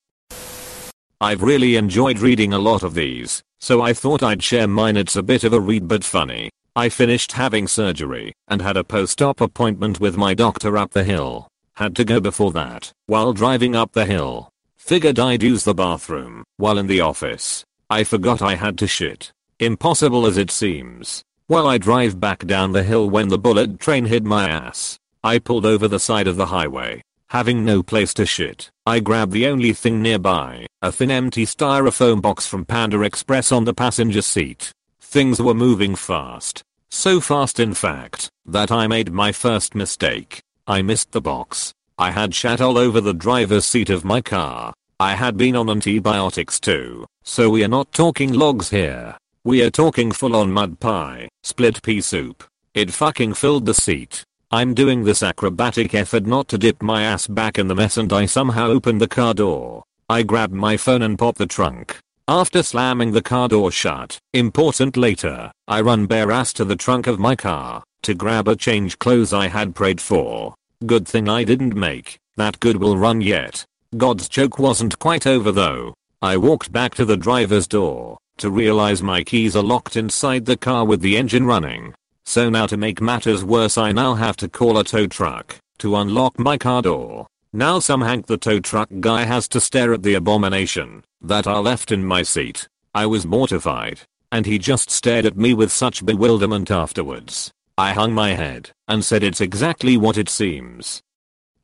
I've 1.20 1.42
really 1.42 1.74
enjoyed 1.74 2.20
reading 2.20 2.52
a 2.52 2.58
lot 2.58 2.84
of 2.84 2.94
these, 2.94 3.42
so 3.58 3.82
I 3.82 3.94
thought 3.94 4.22
I'd 4.22 4.44
share 4.44 4.68
mine. 4.68 4.96
It's 4.96 5.16
a 5.16 5.22
bit 5.24 5.42
of 5.42 5.52
a 5.52 5.60
read 5.60 5.88
but 5.88 6.04
funny. 6.04 6.50
I 6.76 6.88
finished 6.88 7.32
having 7.32 7.66
surgery 7.66 8.32
and 8.46 8.62
had 8.62 8.76
a 8.76 8.84
post-op 8.84 9.40
appointment 9.40 9.98
with 9.98 10.16
my 10.16 10.34
doctor 10.34 10.76
up 10.76 10.92
the 10.92 11.04
hill. 11.04 11.48
Had 11.76 11.96
to 11.96 12.04
go 12.04 12.20
before 12.20 12.52
that. 12.52 12.92
While 13.06 13.32
driving 13.32 13.74
up 13.74 13.92
the 13.92 14.06
hill, 14.06 14.50
figured 14.84 15.18
I'd 15.18 15.42
use 15.42 15.64
the 15.64 15.74
bathroom 15.74 16.44
while 16.56 16.78
in 16.78 16.86
the 16.86 17.00
office. 17.00 17.64
I 17.88 18.04
forgot 18.04 18.42
I 18.42 18.54
had 18.54 18.76
to 18.78 18.86
shit. 18.86 19.32
Impossible 19.58 20.26
as 20.26 20.36
it 20.36 20.50
seems. 20.50 21.22
While 21.46 21.66
I 21.66 21.78
drive 21.78 22.20
back 22.20 22.46
down 22.46 22.72
the 22.72 22.82
hill 22.82 23.08
when 23.08 23.28
the 23.28 23.38
bullet 23.38 23.80
train 23.80 24.04
hit 24.04 24.24
my 24.24 24.48
ass, 24.48 24.98
I 25.22 25.38
pulled 25.38 25.66
over 25.66 25.88
the 25.88 25.98
side 25.98 26.28
of 26.28 26.36
the 26.36 26.46
highway 26.46 27.02
Having 27.34 27.64
no 27.64 27.82
place 27.82 28.14
to 28.14 28.26
shit, 28.26 28.70
I 28.86 29.00
grabbed 29.00 29.32
the 29.32 29.48
only 29.48 29.72
thing 29.72 30.00
nearby, 30.00 30.66
a 30.80 30.92
thin 30.92 31.10
empty 31.10 31.44
styrofoam 31.44 32.22
box 32.22 32.46
from 32.46 32.64
Panda 32.64 33.00
Express 33.02 33.50
on 33.50 33.64
the 33.64 33.74
passenger 33.74 34.22
seat. 34.22 34.70
Things 35.00 35.42
were 35.42 35.52
moving 35.52 35.96
fast. 35.96 36.62
So 36.90 37.20
fast 37.20 37.58
in 37.58 37.74
fact, 37.74 38.28
that 38.46 38.70
I 38.70 38.86
made 38.86 39.12
my 39.12 39.32
first 39.32 39.74
mistake. 39.74 40.42
I 40.68 40.82
missed 40.82 41.10
the 41.10 41.20
box. 41.20 41.72
I 41.96 42.10
had 42.10 42.34
shat 42.34 42.60
all 42.60 42.76
over 42.76 43.00
the 43.00 43.14
driver's 43.14 43.64
seat 43.64 43.88
of 43.88 44.04
my 44.04 44.20
car. 44.20 44.74
I 44.98 45.14
had 45.14 45.36
been 45.36 45.54
on 45.54 45.70
antibiotics 45.70 46.58
too, 46.58 47.06
so 47.22 47.48
we 47.48 47.62
are 47.62 47.68
not 47.68 47.92
talking 47.92 48.32
logs 48.32 48.70
here. 48.70 49.16
We 49.44 49.62
are 49.62 49.70
talking 49.70 50.10
full 50.10 50.34
on 50.34 50.50
mud 50.50 50.80
pie, 50.80 51.28
split 51.44 51.82
pea 51.84 52.00
soup. 52.00 52.42
It 52.74 52.92
fucking 52.92 53.34
filled 53.34 53.66
the 53.66 53.74
seat. 53.74 54.24
I'm 54.50 54.74
doing 54.74 55.04
this 55.04 55.22
acrobatic 55.22 55.94
effort 55.94 56.26
not 56.26 56.48
to 56.48 56.58
dip 56.58 56.82
my 56.82 57.04
ass 57.04 57.28
back 57.28 57.58
in 57.58 57.68
the 57.68 57.76
mess 57.76 57.96
and 57.96 58.12
I 58.12 58.26
somehow 58.26 58.66
open 58.66 58.98
the 58.98 59.06
car 59.06 59.32
door. 59.32 59.84
I 60.08 60.24
grab 60.24 60.50
my 60.50 60.76
phone 60.76 61.02
and 61.02 61.16
pop 61.16 61.36
the 61.36 61.46
trunk. 61.46 61.96
After 62.26 62.64
slamming 62.64 63.12
the 63.12 63.22
car 63.22 63.46
door 63.46 63.70
shut, 63.70 64.18
important 64.32 64.96
later, 64.96 65.52
I 65.68 65.80
run 65.80 66.06
bare 66.06 66.32
ass 66.32 66.52
to 66.54 66.64
the 66.64 66.76
trunk 66.76 67.06
of 67.06 67.20
my 67.20 67.36
car 67.36 67.84
to 68.02 68.14
grab 68.14 68.48
a 68.48 68.56
change 68.56 68.98
clothes 68.98 69.32
I 69.32 69.46
had 69.46 69.74
prayed 69.76 70.00
for. 70.00 70.54
Good 70.84 71.08
thing 71.08 71.28
I 71.28 71.44
didn't 71.44 71.74
make 71.74 72.18
that 72.36 72.60
goodwill 72.60 72.96
run 72.98 73.20
yet. 73.20 73.64
God's 73.96 74.28
joke 74.28 74.58
wasn't 74.58 74.98
quite 74.98 75.26
over 75.26 75.52
though. 75.52 75.94
I 76.20 76.36
walked 76.36 76.72
back 76.72 76.94
to 76.96 77.04
the 77.04 77.16
driver's 77.16 77.66
door 77.66 78.18
to 78.38 78.50
realize 78.50 79.02
my 79.02 79.22
keys 79.22 79.54
are 79.54 79.62
locked 79.62 79.96
inside 79.96 80.44
the 80.44 80.56
car 80.56 80.84
with 80.84 81.00
the 81.00 81.16
engine 81.16 81.46
running. 81.46 81.94
So 82.24 82.50
now 82.50 82.66
to 82.66 82.76
make 82.76 83.00
matters 83.00 83.44
worse 83.44 83.78
I 83.78 83.92
now 83.92 84.14
have 84.14 84.36
to 84.38 84.48
call 84.48 84.76
a 84.76 84.84
tow 84.84 85.06
truck 85.06 85.56
to 85.78 85.96
unlock 85.96 86.38
my 86.38 86.58
car 86.58 86.82
door. 86.82 87.26
Now 87.52 87.78
some 87.78 88.00
Hank 88.02 88.26
the 88.26 88.36
tow 88.36 88.58
truck 88.58 88.88
guy 89.00 89.24
has 89.24 89.46
to 89.48 89.60
stare 89.60 89.94
at 89.94 90.02
the 90.02 90.14
abomination 90.14 91.04
that 91.22 91.46
I 91.46 91.58
left 91.58 91.92
in 91.92 92.04
my 92.04 92.22
seat. 92.22 92.68
I 92.94 93.06
was 93.06 93.24
mortified. 93.24 94.00
And 94.32 94.44
he 94.44 94.58
just 94.58 94.90
stared 94.90 95.24
at 95.24 95.36
me 95.36 95.54
with 95.54 95.70
such 95.70 96.04
bewilderment 96.04 96.70
afterwards. 96.70 97.52
I 97.76 97.92
hung 97.92 98.12
my 98.12 98.34
head 98.34 98.70
and 98.86 99.04
said 99.04 99.24
it's 99.24 99.40
exactly 99.40 99.96
what 99.96 100.16
it 100.16 100.28
seems. 100.28 101.02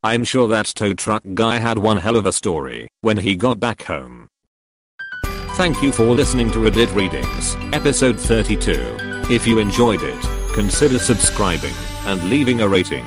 I'm 0.02 0.24
sure 0.24 0.48
that 0.48 0.66
tow 0.74 0.92
truck 0.92 1.22
guy 1.34 1.58
had 1.58 1.78
one 1.78 1.98
hell 1.98 2.16
of 2.16 2.26
a 2.26 2.32
story 2.32 2.88
when 3.00 3.18
he 3.18 3.36
got 3.36 3.60
back 3.60 3.82
home. 3.84 4.28
Thank 5.54 5.82
you 5.82 5.92
for 5.92 6.06
listening 6.06 6.50
to 6.50 6.58
Reddit 6.58 6.92
Readings, 6.96 7.54
episode 7.72 8.18
32. 8.18 8.96
If 9.30 9.46
you 9.46 9.60
enjoyed 9.60 10.00
it, 10.02 10.52
consider 10.52 10.98
subscribing 10.98 11.74
and 12.06 12.28
leaving 12.28 12.60
a 12.60 12.66
rating. 12.66 13.06